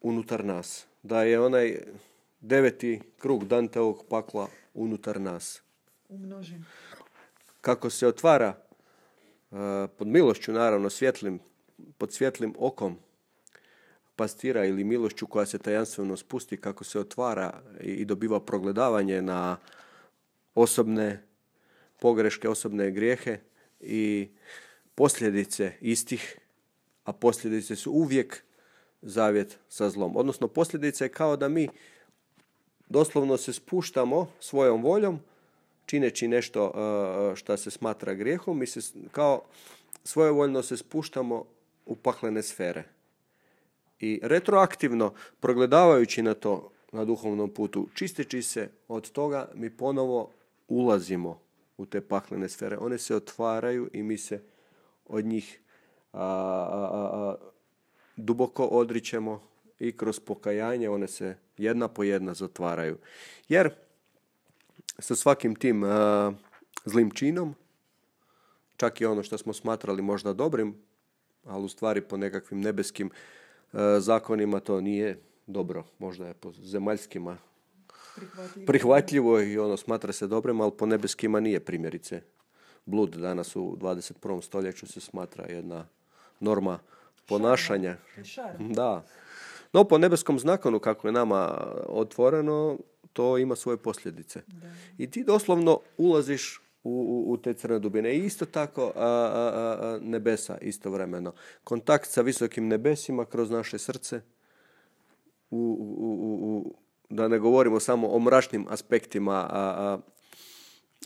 unutar 0.00 0.44
nas. 0.44 0.86
Da 1.02 1.22
je 1.22 1.40
onaj 1.40 1.78
deveti 2.40 3.00
krug 3.18 3.44
Danteovog 3.44 4.04
pakla 4.08 4.48
unutar 4.74 5.20
nas. 5.20 5.62
Umnožen. 6.08 6.64
Kako 7.60 7.90
se 7.90 8.06
otvara 8.06 8.65
pod 9.98 10.06
milošću, 10.06 10.52
naravno, 10.52 10.90
svjetlim, 10.90 11.40
pod 11.98 12.12
svjetlim 12.12 12.54
okom 12.58 12.96
pastira 14.16 14.64
ili 14.64 14.84
milošću 14.84 15.26
koja 15.26 15.46
se 15.46 15.58
tajanstveno 15.58 16.16
spusti, 16.16 16.56
kako 16.56 16.84
se 16.84 17.00
otvara 17.00 17.62
i 17.80 18.04
dobiva 18.04 18.40
progledavanje 18.40 19.22
na 19.22 19.56
osobne 20.54 21.22
pogreške, 22.00 22.48
osobne 22.48 22.90
grijehe 22.90 23.38
i 23.80 24.28
posljedice 24.94 25.72
istih, 25.80 26.38
a 27.04 27.12
posljedice 27.12 27.76
su 27.76 27.92
uvijek 27.92 28.42
zavjet 29.02 29.58
sa 29.68 29.90
zlom. 29.90 30.16
Odnosno 30.16 30.48
posljedice 30.48 31.04
je 31.04 31.08
kao 31.08 31.36
da 31.36 31.48
mi 31.48 31.68
doslovno 32.88 33.36
se 33.36 33.52
spuštamo 33.52 34.30
svojom 34.40 34.82
voljom, 34.82 35.20
čineći 35.86 36.28
nešto 36.28 36.66
uh, 36.66 37.36
što 37.36 37.56
se 37.56 37.70
smatra 37.70 38.14
grijehom, 38.14 38.58
mi 38.58 38.66
se 38.66 38.80
kao 39.12 39.42
svojevoljno 40.04 40.62
se 40.62 40.76
spuštamo 40.76 41.44
u 41.86 41.96
paklene 41.96 42.42
sfere. 42.42 42.84
I 44.00 44.20
retroaktivno, 44.22 45.14
progledavajući 45.40 46.22
na 46.22 46.34
to 46.34 46.70
na 46.92 47.04
duhovnom 47.04 47.50
putu, 47.50 47.88
čisteći 47.94 48.42
se 48.42 48.68
od 48.88 49.10
toga, 49.10 49.48
mi 49.54 49.70
ponovo 49.70 50.30
ulazimo 50.68 51.40
u 51.76 51.86
te 51.86 52.00
paklene 52.00 52.48
sfere. 52.48 52.76
One 52.76 52.98
se 52.98 53.14
otvaraju 53.14 53.90
i 53.92 54.02
mi 54.02 54.18
se 54.18 54.42
od 55.06 55.24
njih 55.24 55.60
duboko 58.16 58.64
odričemo 58.64 59.42
i 59.78 59.96
kroz 59.96 60.20
pokajanje 60.20 60.90
one 60.90 61.06
se 61.06 61.36
jedna 61.58 61.88
po 61.88 62.02
jedna 62.02 62.34
zatvaraju. 62.34 62.98
Jer 63.48 63.70
sa 64.98 65.16
svakim 65.16 65.54
tim 65.54 65.84
zlim 66.84 67.10
činom, 67.10 67.54
čak 68.76 69.00
i 69.00 69.06
ono 69.06 69.22
što 69.22 69.38
smo 69.38 69.52
smatrali 69.52 70.02
možda 70.02 70.32
dobrim, 70.32 70.74
ali 71.44 71.64
u 71.64 71.68
stvari 71.68 72.00
po 72.00 72.16
nekakvim 72.16 72.60
nebeskim 72.60 73.10
zakonima 73.98 74.60
to 74.60 74.80
nije 74.80 75.20
dobro. 75.46 75.84
Možda 75.98 76.26
je 76.26 76.34
po 76.34 76.52
zemaljskima 76.52 77.38
prihvatljivo. 78.16 78.66
prihvatljivo 78.66 79.40
i 79.40 79.58
ono 79.58 79.76
smatra 79.76 80.12
se 80.12 80.26
dobrim, 80.26 80.60
ali 80.60 80.72
po 80.78 80.86
nebeskima 80.86 81.40
nije 81.40 81.60
primjerice. 81.60 82.22
Blud 82.86 83.10
danas 83.10 83.56
u 83.56 83.76
21. 83.80 84.42
stoljeću 84.42 84.86
se 84.86 85.00
smatra 85.00 85.44
jedna 85.48 85.86
norma 86.40 86.78
ponašanja. 87.26 87.96
Da. 88.58 89.04
No, 89.72 89.84
po 89.84 89.98
nebeskom 89.98 90.38
znakonu, 90.38 90.78
kako 90.78 91.08
je 91.08 91.12
nama 91.12 91.66
otvoreno, 91.86 92.78
to 93.16 93.38
ima 93.38 93.56
svoje 93.56 93.76
posljedice. 93.76 94.42
I 94.98 95.10
ti 95.10 95.24
doslovno 95.24 95.80
ulaziš 95.96 96.60
u, 96.82 97.24
u, 97.26 97.36
te 97.36 97.54
crne 97.54 97.78
dubine. 97.78 98.14
I 98.14 98.24
isto 98.24 98.44
tako 98.46 98.92
a, 98.96 99.06
a, 99.06 99.98
nebesa 100.02 100.58
istovremeno. 100.58 101.32
Kontakt 101.64 102.10
sa 102.10 102.20
visokim 102.22 102.68
nebesima 102.68 103.24
kroz 103.24 103.50
naše 103.50 103.78
srce, 103.78 104.20
u, 105.50 105.76
u, 105.98 106.74
da 107.10 107.28
ne 107.28 107.38
govorimo 107.38 107.80
samo 107.80 108.08
o 108.08 108.18
mračnim 108.18 108.66
aspektima 108.68 109.48
a, 109.50 109.98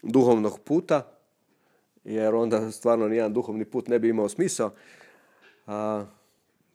duhovnog 0.02 0.60
puta, 0.64 1.18
jer 2.04 2.34
onda 2.34 2.70
stvarno 2.70 3.08
nijedan 3.08 3.32
duhovni 3.32 3.64
put 3.64 3.88
ne 3.88 3.98
bi 3.98 4.08
imao 4.08 4.28
smisao. 4.28 4.70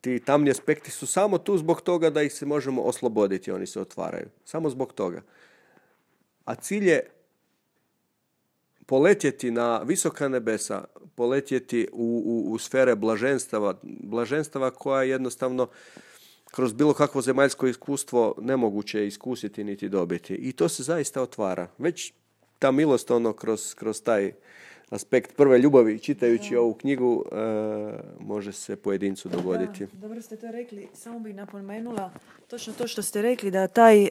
Ti 0.06 0.20
tamni 0.20 0.50
aspekti 0.50 0.90
su 0.90 1.06
samo 1.06 1.38
tu 1.38 1.58
zbog 1.58 1.80
toga 1.80 2.10
da 2.10 2.22
ih 2.22 2.32
se 2.32 2.46
možemo 2.46 2.82
osloboditi, 2.82 3.50
oni 3.50 3.66
se 3.66 3.80
otvaraju. 3.80 4.26
Samo 4.44 4.70
zbog 4.70 4.92
toga. 4.92 5.22
A 6.44 6.54
cilj 6.54 6.88
je 6.88 7.10
poletjeti 8.86 9.50
na 9.50 9.78
visoka 9.78 10.28
nebesa, 10.28 10.84
poletjeti 11.14 11.88
u, 11.92 12.22
u, 12.26 12.52
u 12.52 12.58
sfere 12.58 12.94
blaženstava, 12.94 13.74
blaženstava 13.82 14.70
koja 14.70 15.02
jednostavno 15.02 15.68
kroz 16.50 16.72
bilo 16.72 16.94
kakvo 16.94 17.22
zemaljsko 17.22 17.66
iskustvo 17.66 18.34
nemoguće 18.40 19.06
iskusiti 19.06 19.64
niti 19.64 19.88
dobiti. 19.88 20.34
I 20.34 20.52
to 20.52 20.68
se 20.68 20.82
zaista 20.82 21.22
otvara. 21.22 21.68
Već 21.78 22.12
ta 22.58 22.70
milost 22.70 23.10
ono 23.10 23.32
kroz, 23.32 23.74
kroz 23.74 24.02
taj 24.02 24.32
aspekt 24.90 25.36
prve 25.36 25.58
ljubavi 25.58 25.98
čitajući 25.98 26.56
ovu 26.56 26.74
knjigu 26.74 27.24
e, 27.24 27.36
može 28.20 28.52
se 28.52 28.76
pojedincu 28.76 29.28
dogoditi. 29.28 29.86
Da, 29.86 29.98
dobro 30.00 30.22
ste 30.22 30.36
to 30.36 30.50
rekli. 30.50 30.88
Samo 30.94 31.18
bih 31.18 31.34
napomenula 31.34 32.10
točno 32.48 32.72
to 32.72 32.88
što 32.88 33.02
ste 33.02 33.22
rekli 33.22 33.50
da 33.50 33.68
taj 33.68 34.04
e, 34.04 34.08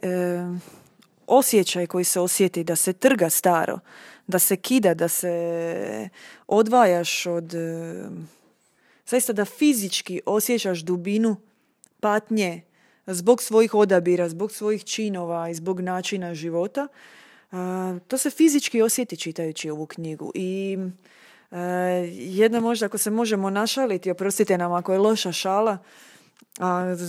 osjećaj 1.28 1.88
koji 1.88 2.04
se 2.04 2.20
osjeti 2.20 2.64
da 2.64 2.76
se 2.76 2.94
trga 2.94 3.30
staro, 3.30 3.80
da 4.28 4.40
se 4.40 4.56
kida, 4.56 4.94
da 4.94 5.08
se 5.08 6.10
odvajaš 6.48 7.26
od... 7.26 7.54
E, 7.54 8.10
zaista 9.06 9.34
da 9.34 9.46
fizički 9.46 10.22
osjećaš 10.26 10.80
dubinu 10.80 11.36
patnje 12.00 12.62
zbog 13.08 13.42
svojih 13.42 13.74
odabira, 13.74 14.30
zbog 14.30 14.52
svojih 14.52 14.84
činova 14.84 15.50
i 15.50 15.56
zbog 15.56 15.80
načina 15.80 16.34
života, 16.34 16.88
to 18.08 18.18
se 18.18 18.30
fizički 18.30 18.82
osjeti 18.82 19.18
čitajući 19.18 19.70
ovu 19.70 19.86
knjigu. 19.86 20.32
I 20.36 20.78
e, 21.52 21.58
jedna 22.12 22.60
možda, 22.60 22.86
ako 22.86 22.98
se 22.98 23.10
možemo 23.10 23.50
našaliti, 23.50 24.12
oprostite 24.12 24.58
nam 24.58 24.74
ako 24.74 24.94
je 24.94 25.00
loša 25.00 25.32
šala, 25.32 25.78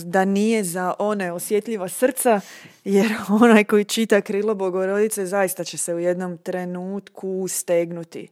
da 0.03 0.25
nije 0.25 0.63
za 0.63 0.93
one 0.99 1.31
osjetljiva 1.31 1.89
srca, 1.89 2.41
jer 2.83 3.13
onaj 3.41 3.63
koji 3.63 3.85
čita 3.85 4.21
krilo 4.21 4.55
Bogorodice 4.55 5.25
zaista 5.25 5.63
će 5.63 5.77
se 5.77 5.93
u 5.93 5.99
jednom 5.99 6.37
trenutku 6.37 7.47
stegnuti. 7.47 8.27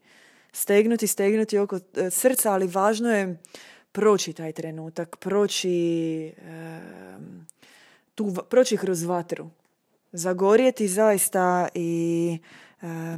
Stegnuti, 0.51 1.07
stegnuti 1.07 1.57
oko 1.57 1.80
e, 1.95 2.09
srca, 2.09 2.53
ali 2.53 2.68
važno 2.68 3.16
je 3.16 3.38
proći 3.91 4.34
taj 4.34 4.51
trenutak, 4.51 5.16
proći, 5.16 6.34
tu, 8.16 8.34
proći 8.49 8.78
kroz 8.78 9.03
vatru. 9.03 9.49
Zagorjeti 10.18 10.88
zaista 10.88 11.68
i 11.74 12.38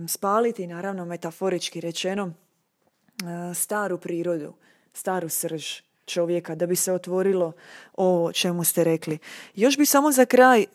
spaliti, 0.07 0.67
naravno 0.67 1.05
metaforički 1.05 1.81
rečeno, 1.81 2.33
staru 3.55 3.97
prirodu, 3.97 4.53
staru 4.93 5.29
srž 5.29 5.81
čovjeka, 6.05 6.55
da 6.55 6.65
bi 6.65 6.75
se 6.75 6.93
otvorilo 6.93 7.51
o 7.93 8.31
čemu 8.33 8.63
ste 8.63 8.83
rekli. 8.83 9.17
Još 9.55 9.77
bi 9.77 9.85
samo 9.85 10.11
za 10.11 10.25
kraj 10.25 10.61
e, 10.61 10.67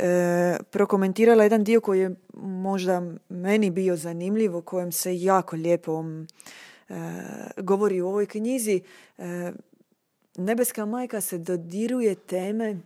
prokomentirala 0.71 1.43
jedan 1.43 1.65
dio 1.65 1.81
koji 1.81 2.01
je 2.01 2.15
možda 2.35 3.03
meni 3.29 3.71
bio 3.71 3.97
zanimljiv, 3.97 4.57
o 4.57 4.63
kojem 4.63 4.93
se 4.93 5.21
jako 5.21 5.57
lijepo 5.57 6.05
e, 6.05 6.95
govori 7.57 8.01
u 8.01 8.09
ovoj 8.09 8.27
knjizi. 8.27 8.81
E, 9.19 9.53
Nebeska 10.37 10.87
majka 10.87 11.21
se 11.21 11.39
dodiruje 11.39 12.15
teme 12.15 12.81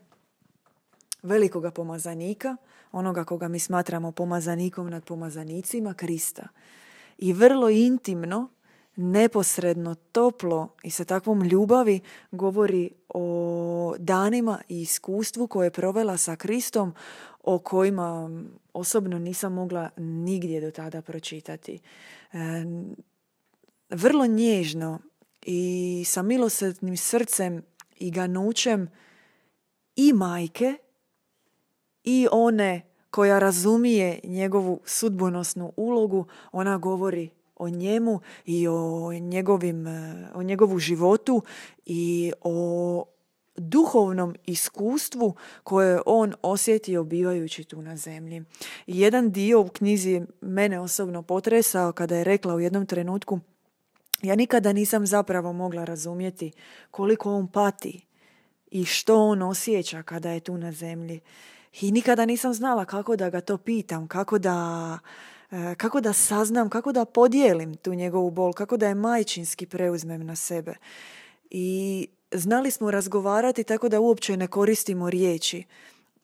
velikoga 1.22 1.70
pomazanika, 1.70 2.56
onoga 2.96 3.24
koga 3.24 3.48
mi 3.48 3.58
smatramo 3.58 4.12
pomazanikom 4.12 4.90
nad 4.90 5.04
pomazanicima, 5.04 5.94
Krista. 5.94 6.48
I 7.18 7.32
vrlo 7.32 7.70
intimno, 7.70 8.48
neposredno, 8.96 9.94
toplo 9.94 10.68
i 10.82 10.90
sa 10.90 11.04
takvom 11.04 11.42
ljubavi 11.42 12.00
govori 12.30 12.90
o 13.08 13.94
danima 13.98 14.60
i 14.68 14.80
iskustvu 14.80 15.46
koje 15.46 15.66
je 15.66 15.70
provela 15.70 16.16
sa 16.16 16.36
Kristom, 16.36 16.94
o 17.42 17.58
kojima 17.58 18.30
osobno 18.72 19.18
nisam 19.18 19.52
mogla 19.52 19.90
nigdje 19.96 20.60
do 20.60 20.70
tada 20.70 21.02
pročitati. 21.02 21.78
E, 22.32 22.38
vrlo 23.90 24.26
nježno 24.26 24.98
i 25.42 26.04
sa 26.06 26.22
milosrdnim 26.22 26.96
srcem 26.96 27.62
i 27.98 28.10
ganućem 28.10 28.88
i 29.96 30.12
majke 30.12 30.74
i 32.04 32.26
one 32.32 32.85
koja 33.10 33.38
razumije 33.38 34.20
njegovu 34.24 34.80
sudbonosnu 34.84 35.72
ulogu, 35.76 36.26
ona 36.52 36.78
govori 36.78 37.30
o 37.56 37.68
njemu 37.68 38.20
i 38.44 38.68
o, 38.68 39.12
njegovim, 39.12 39.86
o 40.34 40.42
njegovu 40.42 40.78
životu 40.78 41.42
i 41.86 42.32
o 42.40 43.04
duhovnom 43.56 44.34
iskustvu 44.46 45.34
koje 45.62 45.92
je 45.92 46.00
on 46.06 46.34
osjetio 46.42 47.04
bivajući 47.04 47.64
tu 47.64 47.82
na 47.82 47.96
zemlji. 47.96 48.44
Jedan 48.86 49.30
dio 49.30 49.60
u 49.60 49.68
knjizi 49.68 50.22
mene 50.40 50.80
osobno 50.80 51.22
potresao 51.22 51.92
kada 51.92 52.16
je 52.16 52.24
rekla 52.24 52.54
u 52.54 52.60
jednom 52.60 52.86
trenutku 52.86 53.40
ja 54.22 54.34
nikada 54.34 54.72
nisam 54.72 55.06
zapravo 55.06 55.52
mogla 55.52 55.84
razumjeti 55.84 56.52
koliko 56.90 57.34
on 57.34 57.48
pati 57.48 58.06
i 58.70 58.84
što 58.84 59.16
on 59.16 59.42
osjeća 59.42 60.02
kada 60.02 60.30
je 60.30 60.40
tu 60.40 60.58
na 60.58 60.72
zemlji. 60.72 61.20
I 61.80 61.92
nikada 61.92 62.26
nisam 62.26 62.54
znala 62.54 62.84
kako 62.84 63.16
da 63.16 63.30
ga 63.30 63.40
to 63.40 63.58
pitam, 63.58 64.08
kako 64.08 64.38
da, 64.38 64.98
e, 65.50 65.74
kako 65.74 66.00
da 66.00 66.12
saznam, 66.12 66.70
kako 66.70 66.92
da 66.92 67.04
podijelim 67.04 67.76
tu 67.76 67.94
njegovu 67.94 68.30
bol, 68.30 68.52
kako 68.52 68.76
da 68.76 68.88
je 68.88 68.94
majčinski 68.94 69.66
preuzmem 69.66 70.26
na 70.26 70.36
sebe. 70.36 70.74
I 71.50 72.08
znali 72.32 72.70
smo 72.70 72.90
razgovarati 72.90 73.64
tako 73.64 73.88
da 73.88 74.00
uopće 74.00 74.36
ne 74.36 74.46
koristimo 74.46 75.10
riječi. 75.10 75.64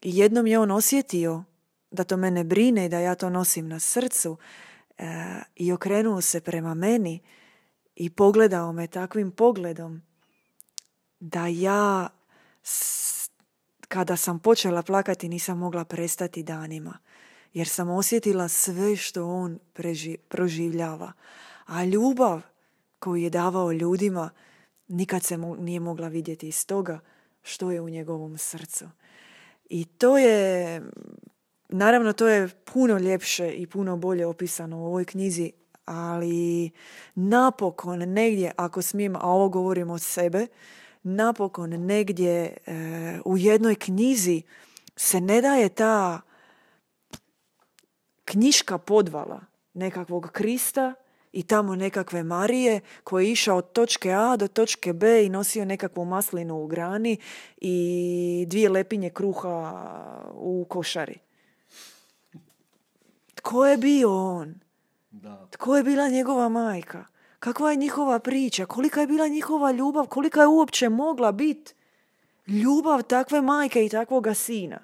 I 0.03 0.18
jednom 0.18 0.46
je 0.46 0.59
on 0.59 0.70
osjetio 0.70 1.44
da 1.90 2.05
to 2.05 2.16
mene 2.16 2.44
brine 2.44 2.86
i 2.86 2.88
da 2.88 2.98
ja 2.98 3.14
to 3.14 3.30
nosim 3.30 3.68
na 3.68 3.80
srcu 3.80 4.36
e, 4.98 5.05
i 5.57 5.72
okrenuo 5.72 6.20
se 6.20 6.40
prema 6.40 6.74
meni 6.74 7.20
i 7.96 8.11
pogledao 8.11 8.72
me 8.72 8.86
takvim 8.86 9.30
pogledom 9.30 10.03
da 11.20 11.46
ja 11.46 12.09
kada 13.93 14.16
sam 14.16 14.38
počela 14.38 14.82
plakati 14.82 15.28
nisam 15.28 15.59
mogla 15.59 15.84
prestati 15.84 16.43
danima 16.43 16.99
jer 17.53 17.68
sam 17.68 17.90
osjetila 17.90 18.49
sve 18.49 18.97
što 18.97 19.26
on 19.26 19.59
proživljava. 20.28 21.12
A 21.66 21.84
ljubav 21.84 22.40
koju 22.99 23.16
je 23.16 23.30
davao 23.30 23.72
ljudima 23.72 24.30
nikad 24.88 25.22
se 25.22 25.36
mu 25.36 25.57
nije 25.57 25.80
mogla 25.80 26.09
vidjeti 26.09 26.49
iz 26.49 26.66
toga 26.66 27.01
što 27.43 27.70
je 27.70 27.80
u 27.80 27.88
njegovom 27.88 28.38
srcu. 28.38 28.84
I 29.70 29.84
to 29.84 30.18
je, 30.18 30.82
naravno 31.68 32.12
to 32.12 32.28
je 32.28 32.49
puno 32.49 32.99
ljepše 32.99 33.53
i 33.53 33.66
puno 33.66 33.97
bolje 33.97 34.26
opisano 34.26 34.78
u 34.78 34.86
ovoj 34.86 35.05
knjizi 35.05 35.53
ali 35.84 36.70
napokon 37.14 37.99
negdje, 37.99 38.53
ako 38.57 38.82
smijem, 38.82 39.16
a 39.16 39.20
ovo 39.22 39.49
govorim 39.49 39.90
od 39.90 40.03
sebe, 40.03 40.47
napokon 41.03 41.70
negdje 41.70 42.57
e, 42.66 43.20
u 43.24 43.38
jednoj 43.38 43.74
knjizi 43.74 44.42
se 44.96 45.20
ne 45.20 45.40
daje 45.40 45.68
ta 45.68 46.20
knjiška 48.24 48.78
podvala 48.78 49.40
nekakvog 49.74 50.30
Krista 50.32 50.94
i 51.32 51.42
tamo 51.42 51.76
nekakve 51.76 52.22
Marije 52.22 52.80
koji 53.05 53.26
je 53.26 53.32
išao 53.32 53.57
od 53.57 53.72
točke 53.72 54.12
A 54.12 54.36
do 54.36 54.48
točke 54.48 54.92
B 54.92 55.24
i 55.24 55.28
nosio 55.28 55.64
nekakvu 55.64 56.05
maslinu 56.05 56.62
u 56.62 56.66
grani 56.66 57.16
i 57.57 58.44
dvije 58.48 58.68
lepinje 58.68 59.11
kruha 59.11 59.82
u 60.34 60.66
košari. 60.68 61.18
Tko 63.34 63.66
je 63.66 63.76
bio 63.76 64.36
on? 64.36 64.55
Da. 65.11 65.46
Tko 65.50 65.76
je 65.76 65.82
bila 65.82 66.09
njegova 66.09 66.48
majka? 66.48 67.05
Kakva 67.43 67.70
je 67.70 67.76
njihova 67.76 68.18
priča? 68.18 68.66
Kolika 68.66 69.01
je 69.01 69.07
bila 69.07 69.28
njihova 69.28 69.72
ljubav? 69.72 70.07
Kolika 70.07 70.40
je 70.40 70.47
uopće 70.47 70.88
mogla 70.88 71.32
biti 71.32 71.74
ljubav 72.47 73.03
takve 73.03 73.40
majke 73.40 73.84
i 73.84 73.88
takvoga 73.88 74.34
sina? 74.34 74.78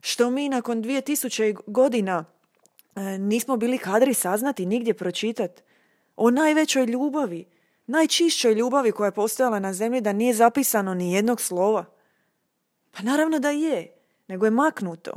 Što 0.00 0.30
mi 0.30 0.48
nakon 0.48 0.82
2000 0.82 1.56
godina 1.66 2.24
e, 2.96 3.18
nismo 3.18 3.56
bili 3.56 3.78
kadri 3.78 4.14
saznati, 4.14 4.66
nigdje 4.66 4.94
pročitati. 4.94 5.62
O 6.16 6.30
najvećoj 6.30 6.86
ljubavi, 6.86 7.44
najčišćoj 7.86 8.54
ljubavi 8.54 8.92
koja 8.92 9.06
je 9.06 9.12
postojala 9.12 9.58
na 9.58 9.72
zemlji 9.72 10.00
da 10.00 10.12
nije 10.12 10.34
zapisano 10.34 10.94
ni 10.94 11.12
jednog 11.12 11.40
slova. 11.40 11.84
Pa 12.90 13.02
naravno 13.02 13.38
da 13.38 13.50
je, 13.50 13.92
nego 14.28 14.44
je 14.44 14.50
maknuto. 14.50 15.12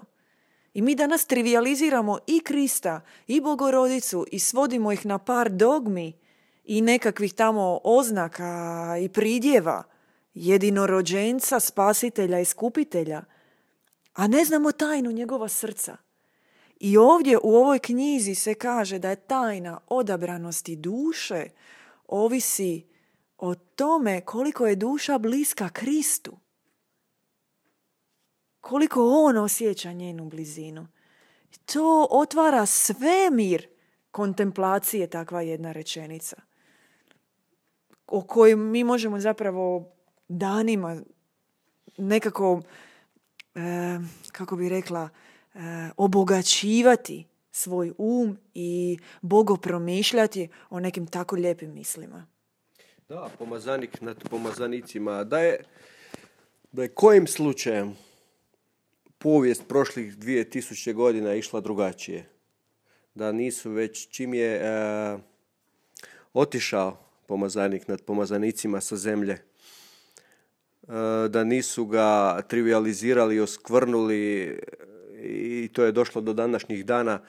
I 0.73 0.81
mi 0.81 0.95
danas 0.95 1.25
trivializiramo 1.25 2.17
i 2.27 2.39
Krista 2.39 3.01
i 3.27 3.41
Bogorodicu 3.41 4.25
i 4.31 4.39
svodimo 4.39 4.91
ih 4.91 5.05
na 5.05 5.17
par 5.17 5.49
dogmi 5.49 6.26
i 6.67 6.81
nekakvih 6.81 7.33
tamo 7.33 7.79
oznaka 7.83 8.95
i 9.01 9.09
pridjeva 9.09 9.83
jedinorođenca, 10.33 11.59
spasitelja 11.59 12.39
i 12.39 12.45
skupitelja, 12.45 13.23
a 14.13 14.27
ne 14.27 14.45
znamo 14.45 14.71
tajnu 14.71 15.11
njegova 15.11 15.47
srca. 15.49 15.97
I 16.79 16.97
ovdje 16.97 17.37
u 17.43 17.55
ovoj 17.55 17.79
knjizi 17.79 18.35
se 18.35 18.53
kaže 18.53 18.99
da 18.99 19.09
je 19.09 19.15
tajna 19.15 19.79
odabranosti 19.87 20.75
duše 20.75 21.45
ovisi 22.07 22.87
o 23.37 23.55
tome 23.55 24.21
koliko 24.21 24.67
je 24.67 24.75
duša 24.75 25.17
bliska 25.17 25.69
Kristu. 25.69 26.37
koliko 28.61 29.09
on 29.09 29.37
osjeća 29.37 29.91
njenu 29.91 30.29
blizinu. 30.29 30.87
To 31.65 32.07
otvara 32.09 32.65
svemir 32.65 33.67
kontemplacije 34.11 35.09
takva 35.09 35.41
jedna 35.41 35.71
rečenica 35.71 36.46
o 38.07 38.21
kojoj 38.21 38.55
mi 38.55 38.83
možemo 38.83 39.19
zapravo 39.19 39.91
danima 40.27 41.01
nekako, 41.97 42.61
e, 43.55 43.99
kako 44.31 44.55
bi 44.55 44.69
rekla, 44.69 45.09
e, 45.53 45.59
obogaćivati 45.97 47.25
svoj 47.51 47.93
um 47.97 48.37
i 48.53 48.97
bogo 49.21 49.57
promišljati 49.57 50.49
o 50.69 50.79
nekim 50.79 51.07
tako 51.07 51.35
lijepim 51.35 51.73
mislima. 51.73 52.27
Da, 53.09 53.29
pomazanik 53.39 54.01
nad 54.01 54.29
pomazanicima. 54.29 55.23
Da 55.23 55.39
je, 55.39 55.63
da 56.71 56.83
je 56.83 56.89
kojim 56.89 57.27
slučajem 57.27 57.95
povijest 59.17 59.67
prošlih 59.67 60.17
2000 60.17 60.93
godina 60.93 61.33
išla 61.35 61.61
drugačije. 61.61 62.29
Da 63.15 63.31
nisu 63.31 63.71
već 63.71 64.09
čim 64.09 64.33
je 64.33 64.55
e, 64.55 65.17
otišao 66.33 67.06
pomazanik 67.27 67.87
nad 67.87 68.01
pomazanicima 68.01 68.81
sa 68.81 68.95
zemlje, 68.95 69.33
e, 69.33 69.41
da 71.29 71.43
nisu 71.43 71.85
ga 71.85 72.41
trivializirali, 72.47 73.39
oskvrnuli 73.39 74.59
i 75.21 75.69
to 75.73 75.83
je 75.83 75.91
došlo 75.91 76.21
do 76.21 76.33
današnjih 76.33 76.85
dana 76.85 77.19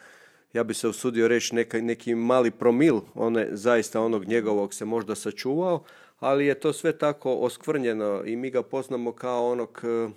ja 0.53 0.64
bi 0.64 0.74
se 0.74 0.88
usudio 0.88 1.28
reći 1.28 1.55
neka, 1.55 1.80
neki 1.80 2.14
mali 2.14 2.51
promil 2.51 3.01
one, 3.14 3.49
zaista 3.51 4.01
onog 4.01 4.24
njegovog 4.24 4.74
se 4.74 4.84
možda 4.84 5.14
sačuvao, 5.14 5.84
ali 6.18 6.46
je 6.46 6.61
to 6.61 6.72
sve 6.72 6.99
tako 6.99 7.34
oskvrnjeno 7.34 8.22
i 8.24 8.36
mi 8.36 8.51
ga 8.51 8.62
poznamo 8.62 9.12
kao 9.12 9.51
onog 9.51 9.80
e, 9.84 9.88
e, 9.88 10.11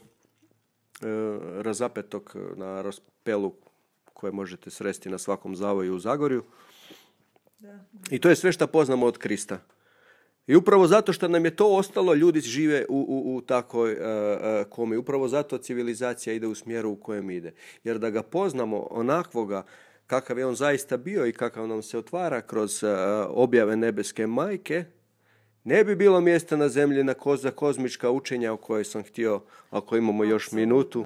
razapetog 1.61 2.35
na 2.55 2.81
raspelu 2.81 3.53
koje 4.13 4.31
možete 4.31 4.69
sresti 4.69 5.09
na 5.09 5.17
svakom 5.17 5.55
zavoju 5.55 5.95
u 5.95 5.99
Zagorju. 5.99 6.43
I 8.09 8.19
to 8.19 8.29
je 8.29 8.35
sve 8.35 8.51
što 8.51 8.67
poznamo 8.67 9.05
od 9.05 9.17
Krista. 9.17 9.59
I 10.47 10.55
upravo 10.55 10.87
zato 10.87 11.13
što 11.13 11.27
nam 11.27 11.45
je 11.45 11.55
to 11.55 11.75
ostalo, 11.75 12.13
ljudi 12.13 12.39
žive 12.39 12.85
u, 12.89 13.05
u, 13.09 13.35
u 13.35 13.41
takoj 13.41 13.91
uh, 13.91 13.99
komi. 14.69 14.97
Upravo 14.97 15.27
zato 15.27 15.57
civilizacija 15.57 16.33
ide 16.33 16.47
u 16.47 16.55
smjeru 16.55 16.89
u 16.89 16.95
kojem 16.95 17.29
ide. 17.29 17.53
Jer 17.83 17.99
da 17.99 18.09
ga 18.09 18.23
poznamo 18.23 18.87
onakvoga 18.91 19.63
kakav 20.07 20.39
je 20.39 20.45
on 20.45 20.55
zaista 20.55 20.97
bio 20.97 21.25
i 21.25 21.31
kakav 21.31 21.67
nam 21.67 21.81
se 21.81 21.97
otvara 21.97 22.41
kroz 22.41 22.83
uh, 22.83 22.89
objave 23.29 23.75
nebeske 23.75 24.27
majke, 24.27 24.85
ne 25.63 25.83
bi 25.83 25.95
bilo 25.95 26.21
mjesta 26.21 26.57
na 26.57 26.69
zemlji 26.69 27.03
na 27.03 27.13
koza 27.13 27.51
kozmička 27.51 28.11
učenja 28.11 28.53
o 28.53 28.57
kojoj 28.57 28.83
sam 28.83 29.03
htio, 29.03 29.41
ako 29.69 29.97
imamo 29.97 30.23
još 30.23 30.51
minutu. 30.51 31.05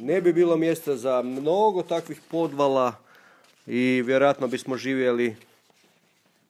Ne 0.00 0.20
bi 0.20 0.32
bilo 0.32 0.56
mjesta 0.56 0.96
za 0.96 1.22
mnogo 1.22 1.82
takvih 1.82 2.20
podvala 2.30 2.94
i 3.66 4.02
vjerojatno 4.06 4.48
bismo 4.48 4.76
živjeli 4.76 5.36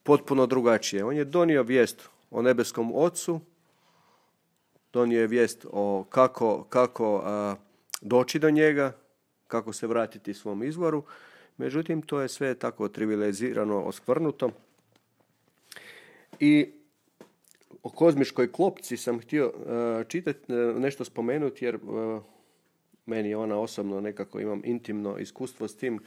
potpuno 0.03 0.45
drugačije. 0.45 1.05
On 1.05 1.15
je 1.15 1.25
donio 1.25 1.63
vijest 1.63 2.09
o 2.31 2.41
nebeskom 2.41 2.91
ocu, 2.95 3.39
donio 4.93 5.21
je 5.21 5.27
vijest 5.27 5.65
o 5.71 6.05
kako, 6.09 6.63
kako 6.63 7.23
doći 8.01 8.39
do 8.39 8.49
njega, 8.49 8.97
kako 9.47 9.73
se 9.73 9.87
vratiti 9.87 10.33
svom 10.33 10.63
izvoru 10.63 11.03
Međutim, 11.57 12.01
to 12.01 12.21
je 12.21 12.27
sve 12.27 12.55
tako 12.55 12.87
trivializirano, 12.87 13.81
oskvrnuto. 13.81 14.51
I 16.39 16.71
o 17.83 17.89
kozmičkoj 17.89 18.51
klopci 18.51 18.97
sam 18.97 19.19
htio 19.19 19.47
uh, 19.47 20.07
čitati, 20.07 20.53
uh, 20.53 20.75
nešto 20.81 21.05
spomenuti, 21.05 21.65
jer 21.65 21.75
uh, 21.75 22.23
meni 23.05 23.35
ona 23.35 23.59
osobno 23.59 24.01
nekako 24.01 24.39
imam 24.39 24.61
intimno 24.65 25.17
iskustvo 25.17 25.67
s 25.67 25.75
tim, 25.75 25.99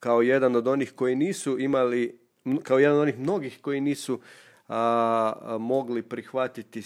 kao 0.00 0.22
jedan 0.22 0.56
od 0.56 0.68
onih 0.68 0.92
koji 0.92 1.16
nisu 1.16 1.58
imali, 1.58 2.18
kao 2.62 2.78
jedan 2.78 2.96
od 2.96 3.02
onih 3.02 3.18
mnogih 3.18 3.58
koji 3.60 3.80
nisu 3.80 4.20
mogli 5.60 6.02
prihvatiti 6.02 6.82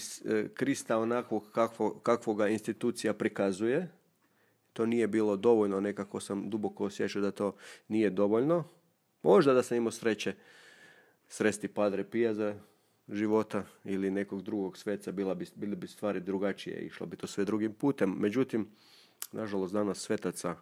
Krista 0.53 0.97
onako 0.97 1.39
kakvo, 1.39 1.99
kakvoga 1.99 2.47
institucija 2.47 3.13
prikazuje, 3.13 3.91
to 4.73 4.85
nije 4.85 5.07
bilo 5.07 5.35
dovoljno, 5.35 5.79
nekako 5.79 6.19
sam 6.19 6.49
duboko 6.49 6.85
osjećao 6.85 7.21
da 7.21 7.31
to 7.31 7.55
nije 7.87 8.09
dovoljno. 8.09 8.63
Možda 9.23 9.53
da 9.53 9.63
sam 9.63 9.77
imao 9.77 9.91
sreće 9.91 10.33
sresti 11.27 11.67
Padre 11.67 12.03
Pija 12.03 12.33
za 12.33 12.55
života 13.09 13.63
ili 13.83 14.11
nekog 14.11 14.41
drugog 14.41 14.77
sveca, 14.77 15.11
bila 15.11 15.33
bi, 15.33 15.45
bili 15.55 15.75
bi 15.75 15.87
stvari 15.87 16.19
drugačije, 16.19 16.81
išlo 16.81 17.05
bi 17.05 17.17
to 17.17 17.27
sve 17.27 17.45
drugim 17.45 17.73
putem. 17.73 18.15
Međutim, 18.19 18.67
nažalost, 19.31 19.73
danas 19.73 19.99
svetaca 19.99 20.55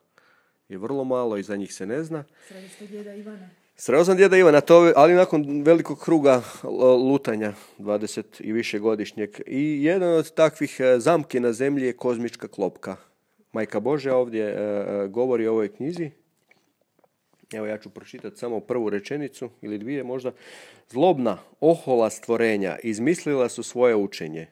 je 0.71 0.77
vrlo 0.77 1.03
malo 1.03 1.37
i 1.37 1.43
za 1.43 1.55
njih 1.55 1.73
se 1.73 1.85
ne 1.85 2.03
zna. 2.03 2.23
Sreli 2.47 2.87
djeda 2.89 3.13
Ivana. 3.13 3.49
Sreo 3.75 4.05
sam 4.05 4.17
djeda 4.17 4.37
Ivana, 4.37 4.61
to, 4.61 4.93
ali 4.95 5.13
nakon 5.13 5.61
velikog 5.63 5.99
kruga 5.99 6.41
lutanja, 7.09 7.53
20 7.79 8.23
i 8.39 8.51
više 8.51 8.79
godišnjeg. 8.79 9.29
I 9.45 9.83
jedan 9.83 10.13
od 10.13 10.33
takvih 10.33 10.79
e, 10.79 10.99
zamki 10.99 11.39
na 11.39 11.53
zemlji 11.53 11.85
je 11.85 11.93
kozmička 11.93 12.47
klopka. 12.47 12.95
Majka 13.53 13.79
Bože 13.79 14.11
ovdje 14.11 14.43
e, 14.43 14.53
e, 14.53 15.07
govori 15.07 15.47
o 15.47 15.51
ovoj 15.51 15.75
knjizi. 15.75 16.11
Evo 17.53 17.65
ja 17.65 17.77
ću 17.77 17.89
pročitati 17.89 18.37
samo 18.37 18.59
prvu 18.59 18.89
rečenicu 18.89 19.49
ili 19.61 19.77
dvije 19.77 20.03
možda. 20.03 20.31
Zlobna, 20.89 21.37
ohola 21.59 22.09
stvorenja 22.09 22.77
izmislila 22.83 23.49
su 23.49 23.63
svoje 23.63 23.95
učenje. 23.95 24.47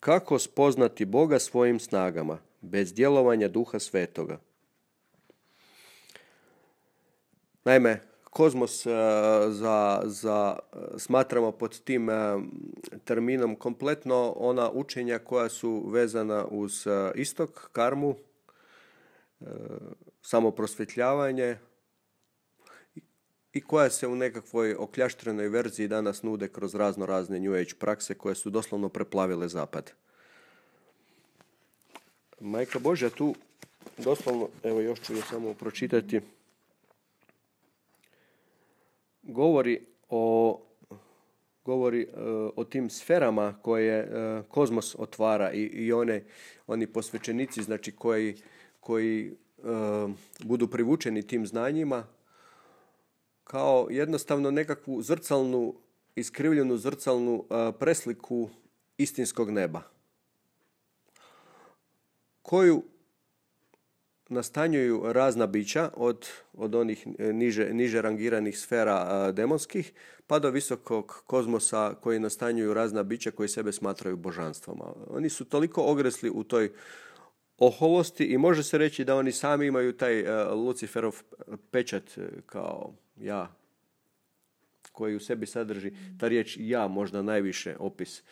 Kako 0.00 0.38
spoznati 0.38 1.04
Boga 1.04 1.38
svojim 1.38 1.80
snagama, 1.80 2.38
bez 2.60 2.94
djelovanja 2.94 3.48
duha 3.48 3.78
svetoga? 3.78 4.38
Naime, 7.64 8.00
kozmos 8.24 8.86
e, 8.86 8.90
za, 9.50 10.02
za, 10.04 10.58
smatramo 10.98 11.52
pod 11.52 11.80
tim 11.84 12.08
terminom 13.04 13.56
kompletno 13.56 14.34
ona 14.36 14.70
učenja 14.70 15.18
koja 15.18 15.48
su 15.48 15.84
vezana 15.88 16.44
uz 16.50 16.86
istok, 17.14 17.68
karmu, 17.72 18.14
samo 20.22 20.50
prosvjetljavanje 20.50 21.58
i 23.52 23.60
koja 23.60 23.90
se 23.90 24.06
u 24.06 24.16
nekakvoj 24.16 24.74
okljaštrenoj 24.74 25.48
verziji 25.48 25.88
danas 25.88 26.22
nude 26.22 26.48
kroz 26.48 26.74
razno 26.74 27.06
razne 27.06 27.40
New 27.40 27.54
Age 27.54 27.74
prakse 27.78 28.14
koje 28.14 28.34
su 28.34 28.50
doslovno 28.50 28.88
preplavile 28.88 29.48
zapad. 29.48 29.92
Majka 32.40 32.78
Božja 32.78 33.10
tu 33.10 33.34
doslovno, 33.98 34.48
evo 34.62 34.80
još 34.80 35.00
ću 35.00 35.14
je 35.14 35.22
samo 35.22 35.54
pročitati, 35.54 36.20
govori 39.22 39.86
o 40.08 40.58
govori 41.64 42.02
e, 42.02 42.08
o 42.56 42.64
tim 42.64 42.90
sferama 42.90 43.54
koje 43.62 43.98
e, 43.98 44.42
kozmos 44.48 44.96
otvara 44.98 45.52
i, 45.52 45.60
i 45.62 45.92
one, 45.92 46.24
oni 46.66 46.86
posvećenici 46.86 47.62
znači 47.62 47.92
koji 47.92 48.36
koji 48.80 49.26
e, 49.28 49.32
budu 50.44 50.68
privučeni 50.68 51.26
tim 51.26 51.46
znanjima 51.46 52.04
kao 53.44 53.88
jednostavno 53.90 54.50
nekakvu 54.50 55.02
zrcalnu, 55.02 55.74
iskrivljenu 56.14 56.76
zrcalnu 56.76 57.44
presliku 57.78 58.48
istinskog 58.98 59.50
neba 59.50 59.82
koju 62.42 62.82
nastanjuju 64.32 65.02
razna 65.12 65.46
bića 65.46 65.90
od, 65.96 66.28
od 66.52 66.74
onih 66.74 67.06
niže, 67.18 67.74
niže 67.74 68.02
rangiranih 68.02 68.58
sfera 68.58 69.26
e, 69.28 69.32
demonskih 69.32 69.92
pa 70.26 70.38
do 70.38 70.50
visokog 70.50 71.22
kozmosa 71.26 71.94
koji 72.00 72.18
nastanjuju 72.18 72.74
razna 72.74 73.02
bića 73.02 73.30
koji 73.30 73.48
sebe 73.48 73.72
smatraju 73.72 74.16
božanstvama. 74.16 74.84
Oni 75.08 75.28
su 75.28 75.44
toliko 75.44 75.82
ogresli 75.82 76.30
u 76.30 76.44
toj 76.44 76.72
oholosti 77.58 78.24
i 78.24 78.38
može 78.38 78.62
se 78.62 78.78
reći 78.78 79.04
da 79.04 79.16
oni 79.16 79.32
sami 79.32 79.66
imaju 79.66 79.92
taj 79.92 80.22
uh, 80.22 80.52
Luciferov 80.52 81.22
pečat 81.70 82.02
uh, 82.16 82.24
kao 82.46 82.92
ja 83.20 83.54
koji 84.92 85.16
u 85.16 85.20
sebi 85.20 85.46
sadrži 85.46 85.92
ta 86.20 86.28
riječ 86.28 86.56
ja 86.60 86.88
možda 86.88 87.22
najviše 87.22 87.76
opis. 87.78 88.22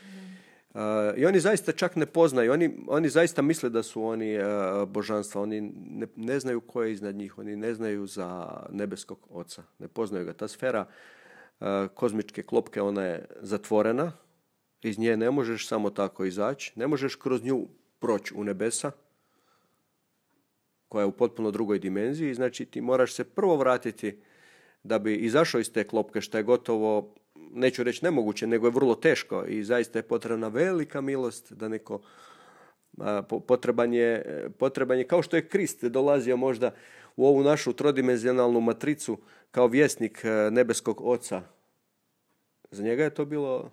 Uh, 0.74 0.80
I 1.16 1.26
oni 1.26 1.40
zaista 1.40 1.72
čak 1.72 1.96
ne 1.96 2.06
poznaju, 2.06 2.52
oni, 2.52 2.84
oni 2.88 3.08
zaista 3.08 3.42
misle 3.42 3.70
da 3.70 3.82
su 3.82 4.04
oni 4.04 4.38
božanstva, 4.86 5.42
oni 5.42 5.60
ne, 5.74 6.06
ne 6.16 6.40
znaju 6.40 6.60
ko 6.60 6.82
je 6.82 6.92
iznad 6.92 7.14
njih, 7.14 7.38
oni 7.38 7.56
ne 7.56 7.74
znaju 7.74 8.06
za 8.06 8.46
nebeskog 8.70 9.26
oca, 9.30 9.62
ne 9.78 9.88
poznaju 9.88 10.24
ga. 10.24 10.32
Ta 10.32 10.48
sfera 10.48 10.86
kozmičke 11.94 12.42
klopke, 12.42 12.82
ona 12.82 13.02
je 13.02 13.24
zatvorena, 13.40 14.12
iz 14.82 14.98
nje 14.98 15.16
ne 15.16 15.30
možeš 15.30 15.68
samo 15.68 15.90
tako 15.90 16.24
izaći, 16.24 16.72
ne 16.76 16.86
možeš 16.86 17.14
kroz 17.14 17.44
nju 17.44 17.66
proći 17.98 18.34
u 18.34 18.44
nebesa, 18.44 18.90
koja 20.88 21.02
je 21.02 21.06
u 21.06 21.12
potpuno 21.12 21.50
drugoj 21.50 21.78
dimenziji, 21.78 22.34
znači 22.34 22.64
ti 22.64 22.80
moraš 22.80 23.14
se 23.14 23.24
prvo 23.24 23.56
vratiti 23.56 24.20
da 24.82 24.98
bi 24.98 25.14
izašao 25.14 25.60
iz 25.60 25.72
te 25.72 25.84
klopke, 25.84 26.20
što 26.20 26.38
je 26.38 26.42
gotovo, 26.42 27.14
neću 27.55 27.82
reći 27.82 28.05
nemoguće, 28.05 28.46
nego 28.46 28.66
je 28.66 28.70
vrlo 28.70 28.94
teško 28.94 29.44
i 29.48 29.64
zaista 29.64 29.98
je 29.98 30.03
potrebna 30.03 30.48
velika 30.48 31.01
milost 31.01 31.53
da 31.53 31.68
neko 31.68 32.01
Potreban 33.46 33.94
je, 33.94 34.24
potreban 34.59 34.98
je, 34.98 35.07
kao 35.07 35.22
što 35.22 35.36
je 35.36 35.48
Krist 35.48 35.84
dolazio 35.84 36.36
možda 36.36 36.74
u 37.16 37.26
ovu 37.26 37.42
našu 37.42 37.72
trodimenzionalnu 37.72 38.61
matricu 38.61 39.18
kao 39.51 39.66
vjesnik 39.66 40.24
e, 40.24 40.51
nebeskog 40.51 41.01
oca. 41.01 41.42
Za 42.70 42.82
njega 42.82 43.05
je 43.05 43.14
to 43.14 43.24
bilo, 43.24 43.70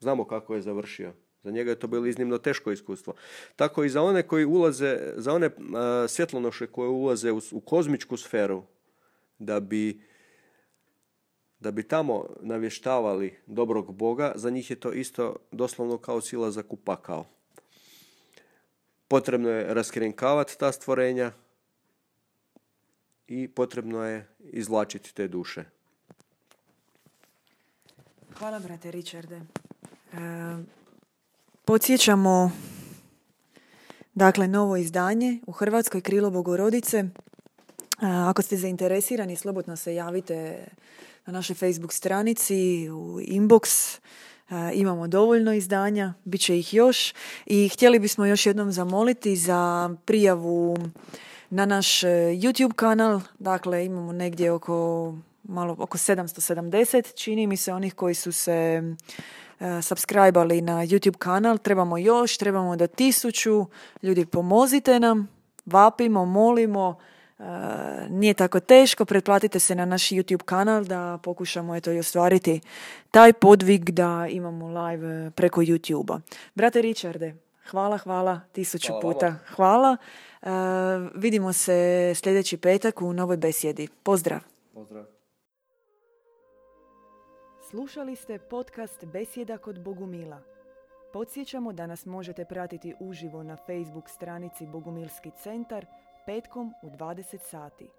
znamo 0.00 0.24
kako 0.24 0.54
je 0.54 0.62
završio. 0.62 1.12
Za 1.42 1.50
njega 1.50 1.70
je 1.70 1.78
to 1.78 1.86
bilo 1.86 2.06
iznimno 2.06 2.38
teško 2.38 2.72
iskustvo. 2.72 3.14
Tako 3.56 3.84
i 3.84 3.88
za 3.88 4.02
one 4.02 4.22
koji 4.22 4.44
ulaze, 4.44 5.12
za 5.16 5.32
one 5.32 5.50
svjetlonoše 6.08 6.66
koje 6.66 6.88
ulaze 6.88 7.32
u, 7.32 7.40
u 7.52 7.60
kozmičku 7.60 8.16
sferu, 8.16 8.62
da 9.38 9.60
bi 9.60 10.00
da 11.60 11.70
bi 11.70 11.88
tamo 11.88 12.26
navještavali 12.40 13.38
dobrog 13.46 13.94
Boga, 13.94 14.32
za 14.34 14.50
njih 14.50 14.70
je 14.70 14.80
to 14.80 14.92
isto 14.92 15.36
doslovno 15.52 15.98
kao 15.98 16.20
sila 16.20 16.50
za 16.50 16.62
kupakao. 16.62 17.24
Potrebno 19.08 19.48
je 19.48 19.74
raskrinkavati 19.74 20.58
ta 20.58 20.72
stvorenja 20.72 21.32
i 23.28 23.48
potrebno 23.48 24.04
je 24.04 24.28
izvlačiti 24.38 25.14
te 25.14 25.28
duše. 25.28 25.64
Hvala, 28.38 28.58
brate 28.58 28.90
Richarde. 28.90 29.36
E, 29.36 29.42
podsjećamo 31.64 32.50
dakle 34.14 34.48
novo 34.48 34.76
izdanje 34.76 35.40
u 35.46 35.52
Hrvatskoj 35.52 36.00
Krilo 36.00 36.30
Bogorodice. 36.30 36.98
E, 36.98 37.06
ako 38.00 38.42
ste 38.42 38.56
zainteresirani, 38.56 39.36
slobodno 39.36 39.76
se 39.76 39.94
javite 39.94 40.66
na 41.26 41.32
našoj 41.32 41.56
Facebook 41.56 41.92
stranici, 41.92 42.88
u 42.90 43.20
inbox. 43.20 43.98
E, 44.50 44.54
imamo 44.74 45.08
dovoljno 45.08 45.52
izdanja, 45.52 46.14
bit 46.24 46.40
će 46.40 46.58
ih 46.58 46.74
još 46.74 47.14
i 47.46 47.68
htjeli 47.68 47.98
bismo 47.98 48.26
još 48.26 48.46
jednom 48.46 48.72
zamoliti 48.72 49.36
za 49.36 49.90
prijavu 50.04 50.76
na 51.50 51.66
naš 51.66 52.02
e, 52.02 52.08
YouTube 52.08 52.72
kanal. 52.72 53.20
Dakle, 53.38 53.86
imamo 53.86 54.12
negdje 54.12 54.52
oko 54.52 55.14
malo 55.48 55.76
oko 55.78 55.98
770 55.98 57.14
čini 57.14 57.46
mi 57.46 57.56
se 57.56 57.72
onih 57.72 57.94
koji 57.94 58.14
su 58.14 58.32
se 58.32 58.82
uh, 59.60 59.66
subscribali 59.82 60.60
na 60.60 60.72
YouTube 60.72 61.16
kanal. 61.18 61.58
Trebamo 61.58 61.98
još, 61.98 62.36
trebamo 62.36 62.76
da 62.76 62.86
tisuću. 62.86 63.66
Ljudi 64.02 64.26
pomozite 64.26 65.00
nam, 65.00 65.28
vapimo, 65.66 66.24
molimo. 66.24 66.98
Uh, 67.38 67.44
nije 68.10 68.34
tako 68.34 68.60
teško, 68.60 69.04
pretplatite 69.04 69.60
se 69.60 69.74
na 69.74 69.84
naš 69.84 70.02
YouTube 70.08 70.42
kanal 70.42 70.84
da 70.84 71.18
pokušamo 71.22 71.76
eto 71.76 71.92
i 71.92 71.98
ostvariti 71.98 72.60
taj 73.10 73.32
podvig 73.32 73.90
da 73.90 74.26
imamo 74.30 74.68
live 74.68 75.30
preko 75.30 75.60
YouTube-a. 75.60 76.20
Brate 76.54 76.82
Richarde, 76.82 77.34
hvala, 77.70 77.98
hvala, 77.98 78.40
tisuću 78.52 78.88
hvala 78.88 79.00
puta. 79.00 79.34
Hvala. 79.56 79.96
Uh, 80.42 80.48
vidimo 81.14 81.52
se 81.52 82.12
sljedeći 82.14 82.56
petak 82.56 83.02
u 83.02 83.12
novoj 83.12 83.36
besjedi. 83.36 83.88
Pozdrav. 84.02 84.40
Pozdrav. 84.74 85.04
Slušali 87.70 88.16
ste 88.16 88.38
podcast 88.38 89.04
Besjeda 89.04 89.58
kod 89.58 89.80
Bogumila. 89.80 90.40
Podsjećamo 91.12 91.72
da 91.72 91.86
nas 91.86 92.06
možete 92.06 92.44
pratiti 92.44 92.94
uživo 93.00 93.42
na 93.42 93.56
Facebook 93.56 94.08
stranici 94.08 94.66
Bogumilski 94.66 95.30
centar 95.42 95.86
petkom 96.26 96.74
u 96.82 96.90
20 96.90 97.38
sati. 97.38 97.90